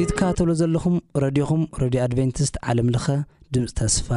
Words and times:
እዙ 0.00 0.04
ትከባተብሎ 0.08 0.50
ዘለኹም 0.58 0.96
ረድኹም 1.22 1.62
ረድዮ 1.82 2.00
ኣድቨንቲስት 2.06 2.56
ዓለምለኸ 2.70 3.06
ድምፂ 3.54 3.64
ተስፋ 3.78 4.08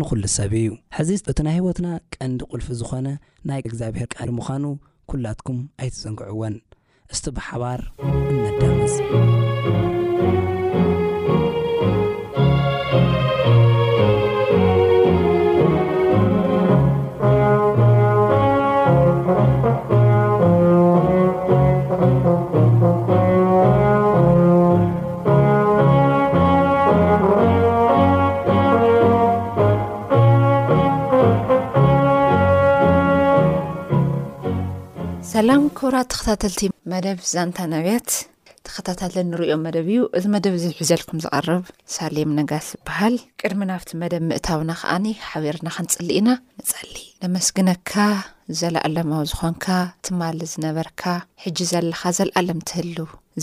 ንዂሉ 0.00 0.22
ሰብ 0.36 0.52
እዩ 0.60 0.66
ሕዚ 0.96 1.10
እቲ 1.30 1.38
ናይ 1.46 1.54
ህይወትና 1.58 1.88
ቀንዲ 2.14 2.40
ቁልፊ 2.50 2.66
ዝኾነ 2.82 3.06
ናይ 3.50 3.60
እግዚኣብሔር 3.70 4.08
ቃል 4.16 4.30
ምዃኑ 4.36 4.64
ኲላትኩም 5.12 5.58
ኣይትፅንግዕዎን 5.82 6.56
እስቲ 7.14 7.26
ብሓባር 7.38 7.80
መዳምስ 8.44 8.94
ኣጉራት 35.86 36.08
ተኸታተልቲ 36.12 36.60
መደብ 36.92 37.18
ዛንታ 37.32 37.58
ናብያት 37.72 38.08
ተኸታተለ 38.66 39.14
እንሪኦም 39.24 39.60
መደብ 39.66 39.86
እዩ 39.90 39.98
እዚ 40.18 40.24
መደብ 40.34 40.54
ዝሕዘልኩም 40.62 41.20
ዝቐርብ 41.24 41.62
ሳሌም 41.94 42.30
ነጋስ 42.38 42.66
ዝበሃል 42.74 43.16
ቅድሚ 43.42 43.62
ናብቲ 43.70 43.90
መደብ 44.02 44.22
ምእታውና 44.30 44.72
ከዓኒ 44.80 45.06
ሓቢርና 45.28 45.68
ክንፅሊ 45.76 46.08
ኢና 46.20 46.28
ንፀሊ 46.62 46.96
ንመስግነካ 47.24 47.94
ዘለኣለማዊ 48.60 49.24
ዝኾንካ 49.32 49.66
ትማል 50.08 50.40
ዝነበርካ 50.54 51.02
ሕጂ 51.44 51.58
ዘለካ 51.72 52.02
ዘለኣለም 52.18 52.60
ትህል 52.70 52.90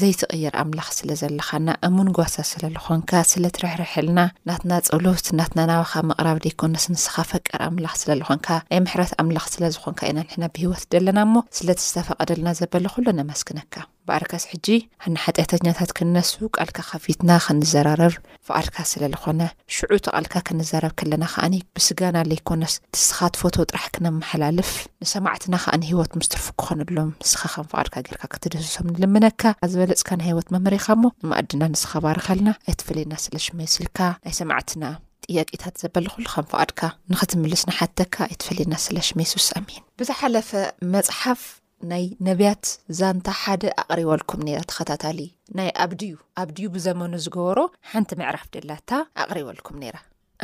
ዘይትቕይር 0.02 0.54
ኣምላኽ 0.62 0.88
ስለ 0.98 1.10
ዘለኻና 1.22 1.68
እሙን 1.88 2.08
ጓሳ 2.18 2.36
ስለለኾንካ 2.52 3.12
ስለ 3.32 3.44
ትረሕርሐልና 3.56 4.20
ናትና 4.50 4.72
ፅብሎት 4.88 5.28
ናትናናባኻ 5.40 5.92
ምቕራብ 6.10 6.38
ደኮነስንስኻ 6.46 7.16
ፈቀር 7.32 7.62
ኣምላኽ 7.68 7.94
ስለ 8.02 8.10
ለኾንካ 8.22 8.48
ናይ 8.72 8.80
ምሕረት 8.86 9.14
ኣምላኽ 9.24 9.46
ስለ 9.56 9.64
ዝኾንካ 9.76 10.02
ኢና 10.12 10.20
ንሕና 10.28 10.44
ብሂወት 10.56 10.84
ደለና 10.96 11.20
ሞ 11.34 11.44
ስለ 11.60 11.68
ትዝተፈቐደልና 11.80 12.50
ዘበለ 12.62 12.86
ኩሉ 12.96 13.08
ነመስክነካ 13.20 13.74
በኣርካስ 14.08 14.44
ሕጂ 14.52 14.68
ኣናሓጢአተኛታት 15.08 15.92
ክንነሱ 15.98 16.32
ቃልካ 16.56 16.80
ከፊትና 16.90 17.30
ክንዘራረብ 17.46 18.14
ፍቓድካ 18.48 18.76
ስለዝኾነ 18.92 19.42
ሽዑ 19.76 19.92
ተቓልካ 20.06 20.34
ክንዘረብ 20.48 20.94
ከለና 21.00 21.24
ከኣኒ 21.34 21.54
ብስጋና 21.76 22.18
ዘይኮነስ 22.32 22.74
ትስኻት 22.96 23.38
ፎቶ 23.42 23.56
ጥራሕ 23.70 23.86
ክነመሓላልፍ 23.96 24.72
ንሰማዕትና 25.04 25.56
ከዓ 25.64 25.74
ሂወት 25.92 26.12
ምስትርፉ 26.22 26.46
ክኾነሎም 26.62 27.10
ምስኻ 27.24 27.42
ከም 27.54 27.68
ፍቓድካ 27.72 27.96
ጌርካ 28.10 28.24
ክትደሰሶም 28.34 28.90
ንልምነካ 29.00 29.42
ኣብ 29.64 29.72
ዝበለፅካ 29.74 30.10
ናይ 30.22 30.30
ሂወት 30.34 30.50
መምርኻ 30.56 30.86
ሞ 31.04 31.06
ንማኣድና 31.24 31.64
ንስኸባርኸልና 31.74 32.50
ኣይትፈለና 32.68 33.14
ስለ 33.26 33.36
ሽሜስልካ 33.48 33.98
ናይ 34.26 34.34
ሰማዕትና 34.42 34.84
ጥያቂታት 35.28 35.76
ዘበልኩሉ 35.82 36.26
ከም 36.36 36.46
ፍቓድካ 36.54 36.80
ንክትምልስ 37.14 37.62
ንሓተካ 37.72 38.16
ኣይትፈለና 38.30 38.74
ስለ 38.86 38.98
ሽሜስስ 39.10 39.48
ኣሚን 39.60 39.84
ብዝሓለፈ 40.00 40.50
መፅሓፍ 40.96 41.44
ናይ 41.92 42.06
ነብያት 42.28 42.66
ዛንታ 43.00 43.28
ሓደ 43.42 43.64
ኣቕሪበልኩም 43.82 44.42
ነራ 44.48 44.60
ተኸታታሊ 44.72 45.20
ናይ 45.58 45.70
ኣብድዩ 45.84 46.14
ኣብድዩ 46.42 46.66
ብዘመኑ 46.76 47.14
ዝገበሮ 47.26 47.60
ሓንቲ 47.92 48.10
ምዕራፍ 48.22 48.44
ደላታ 48.56 48.90
ኣቕሪበልኩም 49.24 49.78
ነራ 49.84 49.96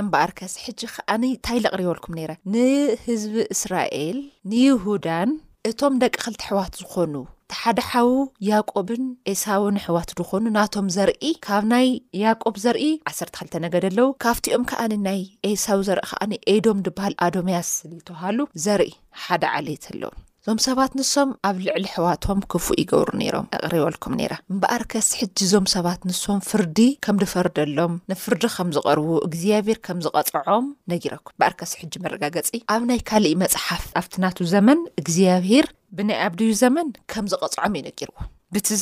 እምበኣር 0.01 0.31
ከስ 0.39 0.53
ሕጂ 0.63 0.79
ከዓኒ 0.95 1.23
እንታይዘቕሪበልኩም 1.37 2.13
ነረ 2.19 2.31
ንህዝቢ 2.53 3.35
እስራኤል 3.55 4.19
ንይሁዳን 4.51 5.31
እቶም 5.69 5.95
ደቂ 6.03 6.15
ኸልቲ 6.25 6.41
ሕዋት 6.51 6.73
ዝኾኑ 6.81 7.15
ተሓደሓዊ 7.51 8.09
ያቆብን 8.49 9.03
ኤሳው 9.31 9.63
ንሕዋት 9.75 10.09
ድኾኑ 10.17 10.43
ናቶም 10.57 10.87
ዘርኢ 10.95 11.31
ካብ 11.45 11.63
ናይ 11.73 11.87
ያቆብ 12.23 12.55
ዘርኢ 12.63 12.85
ዓሰርተ2ልተ 13.11 13.53
ነገድ 13.65 13.85
ኣለዉ 13.89 14.07
ካብቲኦም 14.25 14.65
ከዓኒ 14.71 14.93
ናይ 15.07 15.21
ኤሳው 15.51 15.81
ዘርኢ 15.89 16.05
ከዓኒ 16.11 16.33
ኤዶም 16.55 16.83
ድበሃል 16.87 17.15
ኣዶምያስ 17.27 17.71
ዝተባሃሉ 17.97 18.39
ዘርኢ 18.65 18.89
ሓደ 19.23 19.43
ዓለየት 19.57 19.87
ኣለዎ 19.93 20.11
እዞም 20.49 20.61
ሰባት 20.65 20.93
ንሶም 20.97 21.31
ኣብ 21.47 21.55
ልዕሊ 21.65 21.83
ሕዋቶም 21.95 22.39
ክፉእ 22.51 22.77
ይገብሩ 22.81 23.09
ነይሮም 23.19 23.43
ኣቕሪበልኩም 23.55 24.13
ራ 24.31 24.35
እምበኣር 24.53 24.83
ከስ 24.91 25.07
ሕጂዞም 25.19 25.65
ሰባት 25.73 25.99
ንሶም 26.09 26.39
ፍርዲ 26.47 26.77
ከም 27.05 27.17
ድፈርደሎም 27.23 27.93
ንፍርዲ 28.11 28.43
ከም 28.55 28.69
ዝቀርቡ 28.75 29.09
እግዚኣብሄር 29.27 29.77
ከም 29.87 29.99
ዝቐፅዖም 30.05 30.63
ነጊረኩም 30.93 31.33
በኣር 31.41 31.53
ከስ 31.59 31.73
ሕጂ 31.81 31.93
መረጋገፂ 32.05 32.49
ኣብ 32.75 32.81
ናይ 32.91 33.01
ካሊእ 33.11 33.37
መፅሓፍ 33.43 33.83
ኣብትናቱ 34.01 34.37
ዘመን 34.53 34.81
እግዚኣብሄር 35.01 35.67
ብናይ 35.99 36.19
ኣብድዩ 36.29 36.47
ዘመን 36.63 36.89
ከም 37.13 37.27
ዝቐፅዖም 37.33 37.73
እዩ 37.81 37.83
ነጊርዎ 37.89 38.17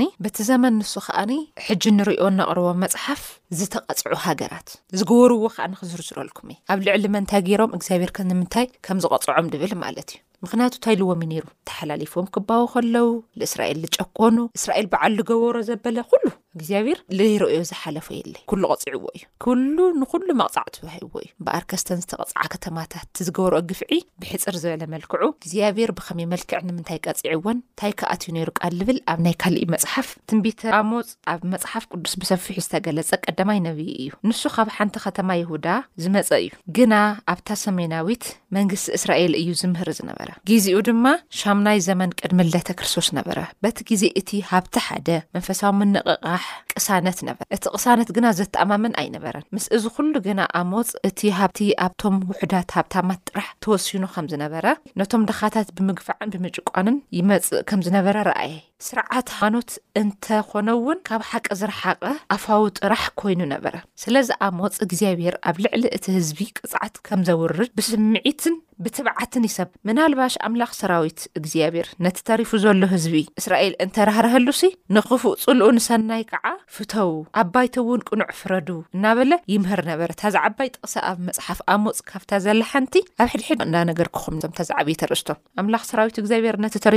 ንኒብቲ 0.00 0.36
ዘመን 0.50 0.74
ንሱ 0.80 0.94
ከዓኒ 1.06 1.30
ሕጂ 1.66 1.84
ንሪኦ 2.00 2.24
ነቕርቦ 2.40 2.66
መፅሓፍ 2.86 3.22
ዝተቐፅዑ 3.60 4.14
ሃገራት 4.26 4.68
ዝገበርዎ 4.98 5.42
ከዓንክዝርዝረልኩም 5.56 6.50
እ 6.56 6.58
ኣብ 6.74 6.82
ልዕሊ 6.88 7.04
መንታይ 7.18 7.44
ገይሮም 7.50 7.72
እግዚኣብሄር 7.80 8.12
ንምንታይ 8.32 8.66
ምዝቀፅዖም 9.00 9.46
ድብል 9.54 9.72
ማለት 9.86 10.10
እዩ 10.16 10.20
ምክንያቱ 10.44 10.72
ታይልዎም 10.84 11.20
ዩ 11.24 11.28
ነይሩ 11.32 11.44
ተሓላሊፎም 11.68 12.26
ክባቡ 12.34 12.62
ከለዉ 12.72 13.06
ንእስራኤል 13.40 13.78
ዝጨቆኑ 13.84 14.36
እስራኤል 14.58 14.86
በዓል 14.94 15.12
ዝገበሮ 15.20 15.56
ዘበለ 15.68 15.96
ኩሉ 16.10 16.24
እግዚኣብሔር 16.58 16.98
ንርዮ 17.18 17.48
ዝሓለፈ 17.68 18.06
የለይ 18.18 18.42
ኩሉ 18.50 18.62
ቀፂዕዎ 18.72 19.04
እዩ 19.16 19.22
ኩሉ 19.44 19.76
ንኩሉ 20.00 20.26
መቕፃዕ 20.40 20.66
ትባሂዎ 20.74 21.10
እዩ 21.22 21.28
ብኣርከስተን 21.46 22.00
ዝተቐፅዓ 22.02 22.42
ከተማታት 22.54 23.08
ዝገበርኦ 23.26 23.60
ግፍዒ 23.70 23.96
ብሕፅር 24.22 24.56
ዝበለ 24.62 24.82
መልክዑ 24.94 25.20
እግዚኣብሔር 25.36 25.90
ብኸመይ 25.98 26.26
መልክዕ 26.32 26.58
ንምንታይ 26.68 26.98
ቀፂዕዎን 27.06 27.56
እንታይ 27.60 27.92
ከኣትዩ 28.00 28.28
ነይሩ 28.38 28.48
ቃ 28.60 28.70
ዝብል 28.80 28.98
ኣብ 29.12 29.18
ናይ 29.26 29.34
ካሊእ 29.44 29.66
መፅሓፍ 29.74 30.10
ትንቢተ 30.32 30.60
ኣሞፅ 30.80 31.08
ኣብ 31.34 31.40
መፅሓፍ 31.54 31.86
ቅዱስ 31.92 32.14
ብሰፊሑ 32.22 32.56
ዝተገለፀ 32.66 33.10
ቀዳማይ 33.26 33.60
ነብዪ 33.68 33.88
እዩ 34.02 34.10
ንሱ 34.30 34.42
ካብ 34.56 34.68
ሓንቲ 34.76 34.94
ከተማ 35.06 35.28
ይሁዳ 35.42 35.66
ዝመፀ 36.04 36.30
እዩ 36.44 36.50
ግና 36.78 36.94
ኣብታ 37.34 37.48
ሰሜናዊት 37.64 38.26
መንግስቲ 38.58 38.86
እስራኤል 39.00 39.32
እዩ 39.40 39.50
ዝምህር 39.62 39.90
ዝነበረ 40.00 40.28
ግዜኡ 40.52 40.78
ድማ 40.90 41.04
ሻሙናይ 41.40 41.78
ዘመን 41.88 42.14
ቅድሚዳተ 42.20 42.68
ክርስቶስ 42.78 43.10
ነበረ 43.20 43.38
በቲ 43.64 43.78
ግዜ 43.92 44.04
እቲ 44.22 44.30
ሃብቲ 44.52 44.76
ሓደ 44.88 45.08
መንፈሳዊ 45.34 45.72
ምነቕቃ 45.80 46.38
ቅሳነት 46.76 47.18
ነበር 47.28 47.46
እቲ 47.56 47.64
ቅሳነት 47.76 48.08
ግና 48.16 48.26
ዘተኣማምን 48.38 48.94
ኣይነበረን 49.02 49.46
ምስ 49.56 49.66
እዚ 49.76 49.84
ኩሉ 49.96 50.12
ግና 50.26 50.40
ኣመፅ 50.60 50.90
እቲ 51.08 51.20
ሃብቲ 51.38 51.60
ኣብቶም 51.86 52.16
ውሕዳት 52.30 52.70
ሃብታማት 52.78 53.20
ጥራሕ 53.30 53.48
ተወሲኖ 53.66 54.04
ከምዝነበረ 54.16 54.66
ነቶም 55.02 55.24
ደኻታት 55.30 55.70
ብምግፋዕን 55.78 56.32
ብምጭቋንን 56.34 56.98
ይመፅእ 57.18 57.58
ከም 57.70 57.82
ዝነበረ 57.88 58.16
ረአየ 58.30 58.54
ስርዓት 58.88 59.28
ሃኖት 59.38 59.70
እንተኮነውን 60.02 60.98
ካብ 61.08 61.22
ሓቀ 61.30 61.46
ዝረሓቀ 61.60 62.02
ኣፋዊ 62.36 62.62
ጥራሕ 62.80 63.02
ኮይኑ 63.20 63.40
ነበረ 63.54 63.74
ስለዚ 64.02 64.28
ኣሞፅ 64.48 64.74
እግዚኣብሔር 64.86 65.36
ኣብ 65.50 65.56
ልዕሊ 65.64 65.84
እቲ 65.96 66.04
ህዝቢ 66.18 66.38
ቅፅዓት 66.58 66.94
ከም 67.06 67.20
ዘውርድ 67.30 67.70
ብስምዒትን 67.78 68.56
ብትብዓትን 68.84 69.44
ይሰብ 69.48 69.68
ናልባሽ 69.98 70.34
ኣምላኽ 70.46 70.70
ሰራዊት 70.78 71.20
እግዚኣብሔር 71.38 71.86
ነቲ 72.04 72.16
ተሪፉ 72.28 72.50
ዘሎ 72.62 72.82
ህዝቢ 72.92 73.14
እስራኤል 73.40 73.74
እንተራህረሀሉሲ 73.84 74.62
ንክፍእፅልኡ 74.96 75.66
ንሰናይ 75.76 76.22
ከዓ 76.30 76.44
ፍተው 76.76 77.10
ኣባይተ 77.42 77.74
ውን 77.88 78.00
ቅኑዕ 78.08 78.30
ፍረዱ 78.40 78.68
እናበለ 78.96 79.32
ይምህር 79.52 79.80
ነበረ 79.90 80.08
ታዝ 80.22 80.36
ዓባይ 80.46 80.68
ጥቕሳ 80.76 80.94
ኣብ 81.10 81.18
መፅሓፍ 81.28 81.60
ኣሞፅ 81.74 81.98
ካብታ 82.10 82.30
ዘላ 82.46 82.62
ሓንቲ 82.72 82.94
ኣብ 83.24 83.28
ሕድሕ 83.34 83.50
እዳነገር 83.66 84.08
ክምርእስቶሰራዊብ 84.16 86.96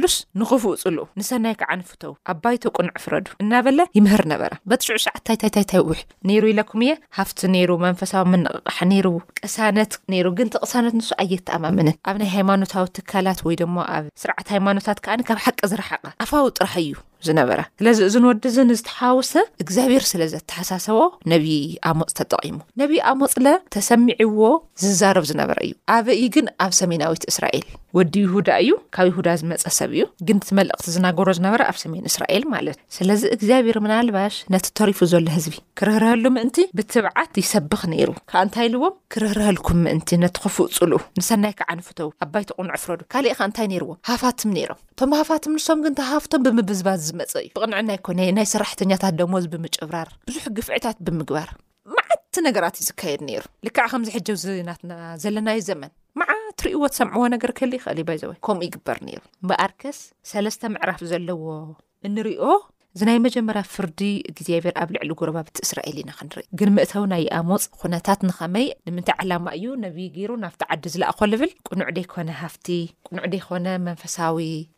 ሉስ 0.00 0.14
ንክፍእ 0.40 0.76
ፅል 0.82 0.96
ንሰናይ 1.20 1.54
ከዓ 1.60 1.70
ንፍተው 1.78 2.12
ኣብ 2.30 2.36
ባይቶ 2.42 2.62
ቁንዕ 2.76 2.92
ፍረዱ 3.04 3.26
እናበለ 3.42 3.80
ይምህር 3.98 4.22
ነበራ 4.32 4.52
በቲሽዑ 4.70 4.96
ሰዓት 5.06 5.20
ታይታይታይታይ 5.26 5.80
ውሕ 5.90 6.00
ይሩ 6.34 6.42
ኢለኩም 6.54 6.80
እየ 6.86 6.92
ሃፍቲ 7.18 7.40
ይሩ 7.60 7.70
መንፈሳዊ 7.86 8.22
መነቕቕሓ 8.34 8.78
ይሩ 8.98 9.08
ቅሳነት 9.40 9.92
ይሩ 10.18 10.26
ግንቲቅሳነት 10.40 10.94
ንሱ 11.00 11.10
ኣየተኣማምንን 11.24 11.96
ኣብ 12.10 12.16
ናይ 12.22 12.30
ሃይማኖታዊ 12.36 12.84
ትካላት 12.98 13.40
ወይ 13.48 13.56
ድሞ 13.62 13.76
ኣብ 13.96 14.04
ስርዓት 14.24 14.48
ሃይማኖታት 14.56 15.00
ከዓኒ 15.06 15.20
ካብ 15.30 15.40
ሓቂ 15.46 15.58
ዝረሓቀ 15.72 16.04
ኣፋዊ 16.26 16.46
ጥራሕ 16.58 16.76
እዩ 16.84 16.92
ዝነበራ 17.26 17.60
ስለዚ 17.80 17.98
እዚ 18.06 18.14
ንወድዚ 18.22 18.54
ዝተሓወሰ 18.78 19.32
እግዚኣብሔር 19.62 20.04
ስለዘተሓሳሰቦ 20.12 20.98
ነብይ 21.32 21.54
ኣሞፅ 21.90 22.10
ተጠቂሙ 22.18 22.56
ነብይ 22.80 23.00
ኣሞፅ 23.10 23.34
ለ 23.46 23.52
ተሰሚዕዎ 23.74 24.40
ዝዛረብ 24.84 25.26
ዝነበረ 25.30 25.56
እዩ 25.66 25.72
ኣበእ 25.96 26.22
ግን 26.36 26.48
ኣብ 26.66 26.72
ሰሜናዊት 26.80 27.24
እስራኤል 27.32 27.64
ወዲ 27.98 28.14
ይሁዳ 28.26 28.48
እዩ 28.64 28.70
ካብ 28.96 29.06
ይዳ 29.18 29.28
ዝመፀስ 29.42 29.76
እዩ 29.90 30.02
ግን 30.28 30.38
ቲመልእክቲ 30.46 30.86
ዝናገብሮ 30.94 31.28
ዝነበረ 31.38 31.60
ኣብ 31.70 31.76
ሰሜን 31.82 32.04
እስራኤል 32.10 32.44
ማለት 32.54 32.78
ስለዚ 32.96 33.22
እግዚኣብሔር 33.36 33.78
ምናልባሽ 33.84 34.34
ነቲ 34.54 34.66
ተሪፉ 34.78 34.98
ዘሎ 35.12 35.24
ህዝቢ 35.36 35.54
ክርህርሀሉ 35.78 36.24
ምእንቲ 36.36 36.56
ብትብዓት 36.76 37.32
ይሰብኽ 37.42 37.82
ነይሩ 37.94 38.08
ካ 38.32 38.42
እንታይ 38.46 38.66
ኢልዎም 38.70 38.94
ክርህርሀልኩም 39.14 39.80
ምእንቲ 39.86 40.10
ነቲ 40.24 40.36
ኸፉ 40.44 40.56
ፅሉ 40.78 40.92
ንሰናይ 41.20 41.54
ከዓ 41.60 41.70
ንፍተው 41.78 42.10
ኣባይቲ 42.26 42.50
ቁንዕ 42.58 42.74
ፍረዱ 42.84 43.00
ካሊእ 43.14 43.34
ካ 43.40 43.48
እንታይ 43.50 43.68
ነይርዎም 43.72 44.00
ሃፋትም 44.10 44.52
ነይሮም 44.58 44.80
እቶም 44.94 45.14
ሃፋትም 45.20 45.54
ንሶም 45.58 45.80
ግን 45.86 45.96
ተሃፍቶም 46.00 46.42
ብምብዝባዝ 46.46 47.00
ዝመፀ 47.08 47.32
እዩ 47.44 47.48
ብቕንዕናይ 47.56 47.98
ኮነ 48.08 48.20
ናይ 48.38 48.48
ሰራሕተኛታት 48.54 49.16
ደሞዝ 49.20 49.46
ብምጭብራር 49.54 50.10
ብዙሕ 50.30 50.44
ግፍዕታት 50.58 50.98
ብምግባርዓ 51.08 51.52
ነራ 52.44 52.66
ዩ 54.26 54.28
ትርእይዎ 56.60 56.84
ተሰምዕዎ 56.92 57.22
ነገር 57.34 57.50
ከህሊ 57.58 57.72
ይኽእሊ 57.78 57.98
ባይዘወ 58.08 58.32
ከምኡ 58.46 58.62
ይግበር 58.66 58.98
ነሩ 59.06 59.18
በኣርከስ 59.48 59.98
ሰለስተ 60.30 60.62
ምዕራፍ 60.74 61.00
ዘለዎ 61.10 61.42
እንሪኦ 62.06 62.42
እዚ 62.96 63.02
ናይ 63.08 63.18
መጀመርያ 63.24 63.60
ፍርዲ 63.74 64.00
ግዚኣብሄር 64.38 64.74
ኣብ 64.80 64.88
ልዕሊ 64.94 65.10
ጎረባብቲ 65.18 65.56
እስራኤል 65.66 65.96
ኢናክንርኢ 66.00 66.42
ግን 66.60 66.70
ምእተዊ 66.76 67.02
ናይ 67.12 67.22
ይኣሞፅ 67.26 67.62
ኩነታት 67.82 68.20
ንኸመይ 68.28 68.66
ንምንታይ 68.86 69.16
ዓላማ 69.22 69.46
እዩ 69.58 69.66
ነብይ 69.84 70.08
ገይሩ 70.16 70.30
ናብቲ 70.42 70.60
ዓዲ 70.74 70.84
ዝለኣኮዝብል 70.94 71.50
ቁኑዕ 71.68 71.88
ደይኮነ 71.98 72.28
ሃፍቲ 72.42 72.66
ቅኑዕ 73.08 73.24
ደይኮነ 73.34 73.66
መንፈሳዊ 73.86 74.36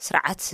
ስርዓት 0.09 0.45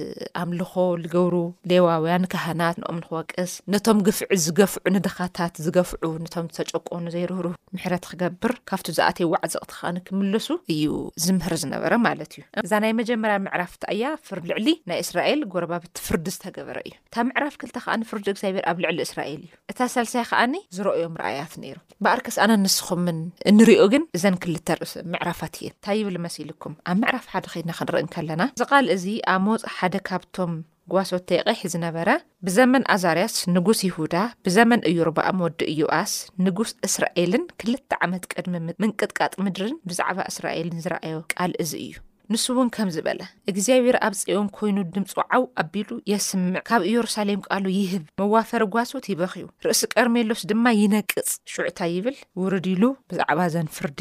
ኣምልኾ 0.42 0.72
ዝገብሩ 1.04 1.34
ሌዋውያን 1.72 2.24
ካህናት 2.34 2.78
ንኦምን 2.84 3.04
ክወቅስ 3.10 3.52
ነቶም 3.74 4.00
ግፍዕ 4.06 4.30
ዝገፍዑ 4.46 4.84
ንድኻታት 4.96 5.54
ዝገፍዑ 5.66 6.02
ነቶም 6.24 6.48
ዝተጨቆኑ 6.56 7.04
ዘይርህሩ 7.16 7.46
ምሕረት 7.74 8.04
ክገብር 8.12 8.52
ካብቲ 8.72 8.88
ዝኣተይ 9.00 9.28
ዋዕዘቕትከንክምለሱ 9.34 10.48
እዩ 10.76 10.94
ዝምህር 11.26 11.54
ዝነበረ 11.64 11.92
ማለት 12.08 12.32
እዩ 12.36 12.42
እዛ 12.66 12.72
ናይ 12.86 12.94
መጀመርያ 13.02 13.36
ምዕራፍታእያ 13.48 14.04
ፍር 14.26 14.40
ልዕሊ 14.52 14.68
ናይ 14.92 14.98
እስራኤል 15.06 15.42
ጎረባብቲ 15.54 15.96
ፍርዲ 16.08 16.26
ዝተገበረ 16.36 16.78
እዩ 16.90 16.96
ዕራ 17.38 17.46
ኣ 17.50 17.52
ክተ 17.60 17.76
ከዓን 17.84 18.02
ፍርዲ 18.08 18.26
እግዚኣብር 18.32 18.64
ኣብ 18.70 18.78
ልዕሊ 18.82 18.98
እስራኤል 19.06 19.40
እዩ 19.44 19.52
እታ 19.70 19.78
ሰልሳይ 19.94 20.24
ከዓኒ 20.30 20.54
ዝረአዮም 20.76 21.14
ርኣያት 21.20 21.52
ነይሩ 21.62 21.76
በኣር 22.04 22.20
ክስኣነ 22.26 22.52
ንስኹምን 22.64 23.18
እንሪኦ 23.50 23.82
ግን 23.92 24.02
እዘን 24.16 24.36
ክልተ 24.44 24.68
ርእሱ 24.80 24.92
ምዕራፋት 25.12 25.54
እዩ 25.60 25.68
እንታይ 25.72 25.96
ይብል 26.00 26.16
መሲ 26.26 26.36
ልኩም 26.50 26.74
ኣብ 26.90 26.96
ምዕራፍ 27.02 27.26
ሓደ 27.32 27.46
ከይድና 27.52 27.72
ክንርኢ 27.78 28.02
ንከለና 28.08 28.42
እዚ 28.56 28.64
ቓል 28.72 28.86
እዚ 28.96 29.04
ኣብ 29.34 29.40
መፅ 29.46 29.64
ሓደ 29.76 29.94
ካብቶም 30.08 30.52
ጓሶ 30.92 31.10
ተይቀሒ 31.30 31.58
ዝነበረ 31.72 32.08
ብዘመን 32.48 32.84
ኣዛርያስ 32.94 33.34
ንጉስ 33.56 33.80
ይሁዳ 33.88 34.14
ብዘመን 34.48 34.84
እዩርባኣም 34.90 35.42
ወዲ 35.46 35.60
ዩኣስ 35.80 36.14
ንጉስ 36.46 36.70
እስራኤልን 36.90 37.44
ክልተ 37.62 37.90
ዓመት 38.06 38.24
ቅድሚ 38.34 38.54
ምንቅጥቃጥ 38.84 39.32
ምድርን 39.46 39.76
ብዛዕባ 39.90 40.18
እስራኤልን 40.34 40.80
ዝረኣዮ 40.86 41.18
ቃል 41.34 41.52
እዚ 41.64 41.72
እዩ 41.86 41.92
ንስ 42.32 42.42
እውን 42.52 42.68
ከምዝበለ 42.74 43.20
እግዚኣብሔር 43.50 43.96
ኣብ 44.06 44.14
ፀኦም 44.20 44.48
ኮይኑ 44.56 44.76
ድምፂ 44.94 45.14
ዓው 45.36 45.44
ኣቢሉ 45.62 45.88
የስምዕ 46.10 46.60
ካብ 46.68 46.82
ኢየሩሳሌም 46.90 47.40
ቃሉ 47.48 47.64
ይህብ 47.78 48.04
መዋፈሪ 48.22 48.64
ጓሶት 48.74 49.06
ይበኺዩ 49.12 49.46
ርእሲ 49.66 49.82
ቀርሜሎስ 49.96 50.42
ድማ 50.52 50.64
ይነቅፅ 50.80 51.28
ሽዑታ 51.54 51.80
ይብል 51.94 52.18
ውርድ 52.42 52.68
ሉ 52.82 52.92
ብዛዕባ 53.12 53.40
ዘን 53.54 53.70
ፍርዲ 53.78 54.00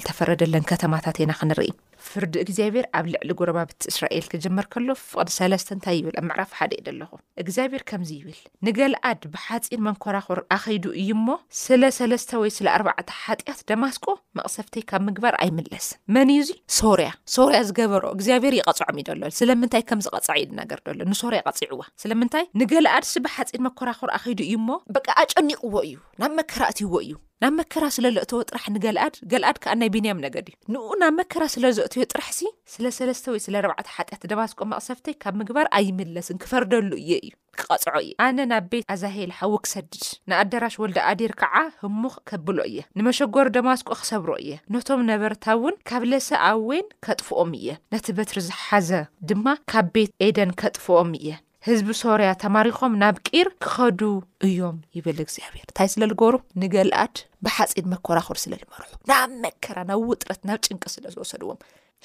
ዝተፈረደለን 0.00 0.66
ከተማታት 0.70 1.18
ኢና 1.24 1.32
ክንርኢ 1.42 1.70
ፍርዲ 2.06 2.34
እግዚኣብሔር 2.44 2.84
ኣብ 2.98 3.04
ልዕሊ 3.12 3.30
ጎረባብቲ 3.40 3.80
እስራኤል 3.92 4.26
ክጀመር 4.32 4.66
ከሎ 4.72 4.88
ፍቅዲ 5.00 5.30
ሰለስተ 5.38 5.68
እንታይ 5.76 5.94
ይብል 5.98 6.14
ኣብ 6.20 6.24
ምዕራፍ 6.28 6.50
ሓደ 6.58 6.72
እየ 6.76 6.82
ደኣለኹ 6.86 7.10
እግዚኣብሔር 7.42 7.82
ከምዚ 7.90 8.10
ይብል 8.20 8.38
ንገላኣድ 8.66 9.22
ብሓፂን 9.34 9.82
መንኮራኽር 9.88 10.40
ኣኸይዱ 10.56 10.86
እዩሞ 11.02 11.26
ስለ 11.64 11.82
ሰለስተ 11.98 12.30
ወይ 12.42 12.52
ስለ 12.58 12.66
ኣርባዕተ 12.76 13.08
ሓጢኣት 13.24 13.60
ደማስቆ 13.70 14.06
መቕሰፍተይ 14.40 14.84
ካብ 14.90 15.02
ምግባር 15.08 15.36
ኣይምለስን 15.42 15.96
መን 16.16 16.30
ዩ 16.36 16.40
እዙ 16.44 16.50
ሶርያ 16.78 17.10
ሶርያ 17.36 17.60
ዝገበሮ 17.68 18.04
እግዚኣብሄር 18.16 18.56
ይቐጽዖም 18.60 18.98
ዩደሎ 19.02 19.22
ስለምንታይ 19.40 19.84
ከምዚ 19.90 20.06
ቐጽዕ 20.16 20.36
እዩ 20.40 20.46
ድነገር 20.52 20.80
ዶሎ 20.88 21.00
ንሶርያ 21.12 21.40
ይቀፂዕዋ 21.44 21.82
ስለምንታይ 22.04 22.46
ንገላኣድ 22.62 23.06
ስብሓፂን 23.14 23.64
መኮራኽር 23.68 24.12
ኣኸይዱ 24.18 24.40
እዩሞ 24.50 24.68
በቂ 24.96 25.06
ኣጨኒቕዎ 25.24 25.74
እዩ 25.88 25.96
ናብ 26.22 26.30
መከራእትይዎ 26.40 26.94
እዩ 27.06 27.14
ናብ 27.42 27.52
መከራ 27.58 27.84
ስለ 27.94 28.06
ዘእትዎ 28.14 28.38
ጥራሕ 28.50 28.64
ንገልኣድ 28.74 29.14
ገልኣድ 29.32 29.56
ከዓ 29.62 29.72
ናይ 29.80 29.88
ቢንያም 29.94 30.22
ነገድ 30.24 30.46
እዩ 30.52 30.56
ንኡ 30.74 30.86
ናብ 31.02 31.12
መከራ 31.18 31.42
ስለዘእትዮ 31.54 32.00
ጥራሕ 32.12 32.28
ሲ 32.38 32.50
ስለ 32.72 32.84
ሰለስተ 32.96 33.26
ወይ 33.32 33.40
ስለ 33.44 33.54
4ርዕ 33.66 33.76
ሓጢት 33.96 34.22
ደማስቆ 34.32 34.58
መቕሰፍተይ 34.72 35.14
ካብ 35.22 35.34
ምግባር 35.40 35.66
ኣይምለስን 35.78 36.40
ክፈርደሉ 36.42 36.90
እየ 37.02 37.12
እዩ 37.24 37.32
ክቐጽዖ 37.60 37.94
እየ 38.04 38.12
ኣነ 38.26 38.38
ናብ 38.52 38.66
ቤት 38.74 38.84
ኣዛሄል 38.94 39.30
ሓዊ 39.38 39.54
ክሰድጅ 39.66 40.02
ንኣዳራሽ 40.30 40.74
ወልዳ 40.84 40.98
ኣዴር 41.10 41.34
ከዓ 41.42 41.54
ህሙኽ 41.86 42.16
ከብሎ 42.30 42.58
እየ 42.70 42.80
ንመሸጎር 42.98 43.48
ደማስቆ 43.58 43.88
ክሰብሮ 44.02 44.30
እየ 44.44 44.52
ነቶም 44.76 45.04
ነበረታ 45.12 45.46
እውን 45.58 45.76
ካብ 45.90 46.04
ለሰ 46.12 46.28
ኣዌን 46.52 46.88
ከጥፍኦም 47.06 47.52
እየ 47.62 47.68
ነቲ 47.94 48.06
በትሪ 48.20 48.36
ዝሓዘ 48.48 48.90
ድማ 49.30 49.46
ካብ 49.74 49.88
ቤት 49.96 50.10
ኤደን 50.28 50.52
ከጥፍኦም 50.62 51.12
እየ 51.20 51.30
ህዝቢ 51.70 51.90
ሶርያ 52.02 52.28
ተማሪኮም 52.42 52.92
ናብ 53.00 53.16
ቂር 53.28 53.48
ክኸዱ 53.62 54.00
እዮም 54.46 54.76
ይብል 54.96 55.18
እግዚኣብሄር 55.24 55.64
እንታይ 55.66 55.88
ስለዝገበሩ 55.94 56.34
ንገልኣድ 56.62 57.14
ብሓፂድ 57.46 57.86
መኮራኽር 57.92 58.36
ስለዝመርሑ 58.44 58.90
ናብ 59.10 59.30
መከራ 59.44 59.76
ናብ 59.90 60.00
ውጥረት 60.12 60.40
ናብ 60.48 60.58
ጭንቀ 60.66 60.84
ስለዝወሰድዎም 60.94 61.58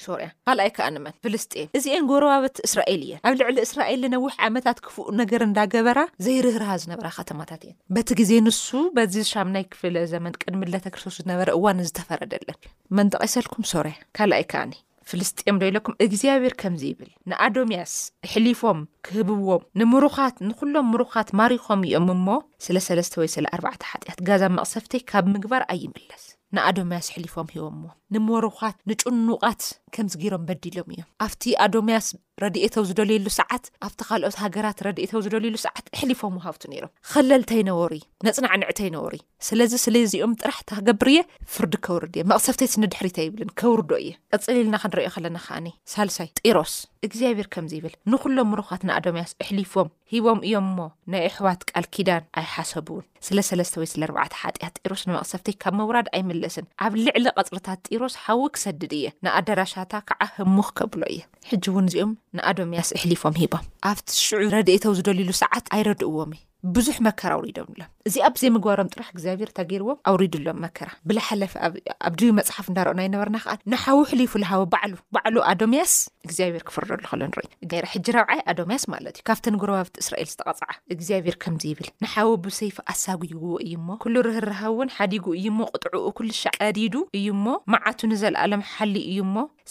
ሶርያ 0.04 0.26
ካልኣይ 0.46 0.70
ከዓንመን 0.76 1.14
ፍልስጥን 1.24 1.68
እዚአን 1.78 2.06
ጎረባበት 2.10 2.56
እስራኤል 2.68 3.00
እየን 3.06 3.20
ኣብ 3.28 3.34
ልዕሊ 3.40 3.58
እስራኤል 3.66 4.00
ንነዊሕ 4.06 4.34
ዓመታት 4.48 4.78
ክፍእ 4.86 5.08
ነገር 5.20 5.42
እንዳገበራ 5.48 6.00
ዘይርህርሃ 6.26 6.70
ዝነበራ 6.84 7.10
ከተማታት 7.20 7.62
እየን 7.66 7.76
በቲ 7.96 8.08
ግዜ 8.20 8.30
ንሱ 8.46 8.64
በዚ 8.98 9.14
ሻምናይ 9.34 9.66
ክፍለ 9.74 9.96
ዘመን 10.14 10.34
ቅድሚለተክርስቶስ 10.44 11.18
ዝነበረ 11.22 11.48
እዋን 11.58 11.84
ዝተፈረደለን 11.90 12.60
መንጠቀሰልኩም 13.00 13.66
ሶርያ 13.74 13.94
ካልኣይ 14.18 14.46
ከዓኒ 14.54 14.74
ፍልስጥዮም 15.10 15.56
ዶኢለኩም 15.62 15.96
እግዚኣብሔር 16.04 16.54
ከምዚ 16.60 16.82
ይብል 16.90 17.10
ንኣዶሚያስ 17.30 17.94
ሕሊፎም 18.32 18.80
ክህብዎም 19.06 19.64
ንምሩኻት 19.80 20.36
ንኩሎም 20.48 20.86
ምሩኻት 20.92 21.28
ማሪኾም 21.40 21.82
እዮም 21.88 22.06
እሞ 22.16 22.26
ስለ 22.66 22.76
ሰለስተ 22.88 23.14
ወይ 23.22 23.28
ስለ4ዕ 23.36 23.74
ሓጢያት 23.90 24.20
ጋዛ 24.30 24.42
መቕሰፍቲይ 24.56 25.02
ካብ 25.12 25.24
ምግባር 25.34 25.62
ኣይምለስ 25.74 26.24
ንኣዶምያስ 26.56 27.06
ሕሊፎም 27.14 27.48
ሂቦምዎ 27.54 27.90
ንምሩኻት 28.14 28.76
ንጭኑቃት 28.90 29.62
ከምዚ 29.94 30.14
ገይሮም 30.22 30.44
በዲሎም 30.48 30.90
እዮም 30.94 31.08
ኣብቲ 31.24 31.42
ኣዶሚያስ 31.64 32.06
ረድኤቶው 32.42 32.84
ዝደልዩሉ 32.88 33.28
ሰዓት 33.38 33.64
ኣብቲ 33.86 34.00
ካልኦት 34.08 34.36
ሃገራት 34.44 34.78
ረድኤቶው 34.86 35.20
ዝደልዩሉ 35.24 35.56
ሰዓት 35.64 35.84
እሕሊፎም 35.96 36.36
ውሃብቱ 36.38 36.62
ነሮም 36.72 36.92
ከለልተይ 37.10 37.60
ነዎሩይ 37.70 38.02
ነፅናዕንዕተይ 38.28 38.88
ነወሩ 38.96 39.12
ስለዚ 39.48 39.72
ስለዚኦም 39.84 40.32
ጥራሕ 40.40 40.58
ተገብር 40.70 41.08
እየ 41.12 41.20
ፍርዲ 41.56 41.74
ከውርድ 41.88 42.14
እየ 42.18 42.24
መቕሰብተት 42.32 42.72
ስንድሕሪተ 42.74 43.18
ይብልን 43.26 43.52
ከውርዶ 43.62 43.90
እየ 44.02 44.10
ቀፅሊልና 44.34 44.76
ክንረኦ 44.84 45.08
ከለና 45.16 45.38
ከዓኒ 45.46 45.68
ሳልሳይ 45.94 46.28
ጢሮስ 46.40 46.74
እግዚኣብሔር 47.06 47.46
ከምዚይብል 47.54 47.94
ንኩሎም 48.12 48.48
ምሩኻት 48.50 48.82
ንኣዶማያስ 48.88 49.32
ኣሕሊፎም 49.44 49.88
ሂቦም 50.12 50.38
እዮም 50.48 50.66
ሞ 50.76 50.84
ናይ 51.12 51.22
ኣሕዋት 51.30 51.60
ቃል 51.70 51.86
ኪዳን 51.94 52.22
ኣይሓሰብውን 52.40 53.04
ስለ 53.26 53.38
ሰለስተ 53.48 53.74
ወይ 53.80 53.88
ስለ 53.92 54.02
ርዕተ 54.10 54.34
ሓጢያ 54.40 54.68
ጢሮስ 54.76 55.02
ንመቕሰፍተይ 55.08 55.54
ካብ 55.62 55.74
መውራድ 55.80 56.08
ኣይምለስን 56.16 56.66
ኣብ 56.86 56.94
ልዕሊ 57.04 57.26
ቀፅርታት 57.38 57.80
ጢሮስ 57.92 58.16
ሃዊ 58.24 58.42
ክሰድድ 58.56 58.92
እየ 58.98 59.06
ንኣዳራሻታ 59.26 59.92
ከዓ 60.08 60.20
ህሙኽ 60.38 60.70
ከብሎ 60.80 61.02
እየ 61.14 61.20
ኣዶያስ 62.50 62.88
ሊፎም 63.10 63.34
ሂቦም 63.42 63.66
ኣብቲ 63.92 64.08
ሽዑ 64.26 64.40
ረው 64.84 64.92
ዝደልሉ 64.98 65.30
ሰዓት 65.44 65.66
ኣይረድእዎም 65.76 66.32
ብዙሕ 66.76 66.96
መከራ 67.06 67.30
ኣውሪዶምሎም 67.38 67.88
እዚ 68.08 68.14
ኣብ 68.26 68.34
ዘይምግባሮም 68.40 68.90
ጥራሕ 68.92 69.08
ግዚኣብሄር 69.16 69.50
ተገይርዎም 69.56 69.98
ኣውሪዱሎም 70.10 70.58
መከራ 70.64 70.88
ብሓለፈ 71.08 71.52
ኣብ 72.08 72.14
መፅሓፍ 72.38 72.66
እዳረኦናይ 72.72 73.08
በና 73.22 73.36
ንሓዉ 73.72 73.98
ሊፉ 74.20 74.32
ዝሃ 74.42 74.50
ዕ 74.62 75.42
ኣዶምያስ 75.52 75.92
ግብር 76.30 76.62
ክፍርሉሎ 76.68 77.00
ይ 77.72 78.64
ያስ 78.76 78.84
ማ 78.92 79.00
እዩካብተ 79.12 79.46
ንረባብቲ 79.54 79.94
እስራኤል 80.04 80.30
ዝተፅዓ 80.32 80.70
ግኣብር 81.00 81.36
ከምዚ 81.44 81.64
ይብል 81.72 81.90
ንሓወ 82.04 82.32
ብሰይፈ 82.46 82.76
ኣሳጉይጉዎ 82.92 83.52
እዩሞ 83.66 83.88
ሉ 84.14 84.24
ርህርሃውን 84.28 84.92
ሓዲጉ 84.96 85.26
እዩ 85.40 85.50
ቅጥዕኡ 85.74 86.06
ቀዲዱ 86.60 86.94
እዩሞ 87.20 87.44
መዓቱ 87.74 88.00
ንዘለኣሎም 88.12 88.64
ሓሊ 88.72 88.96
እዩ 89.12 89.20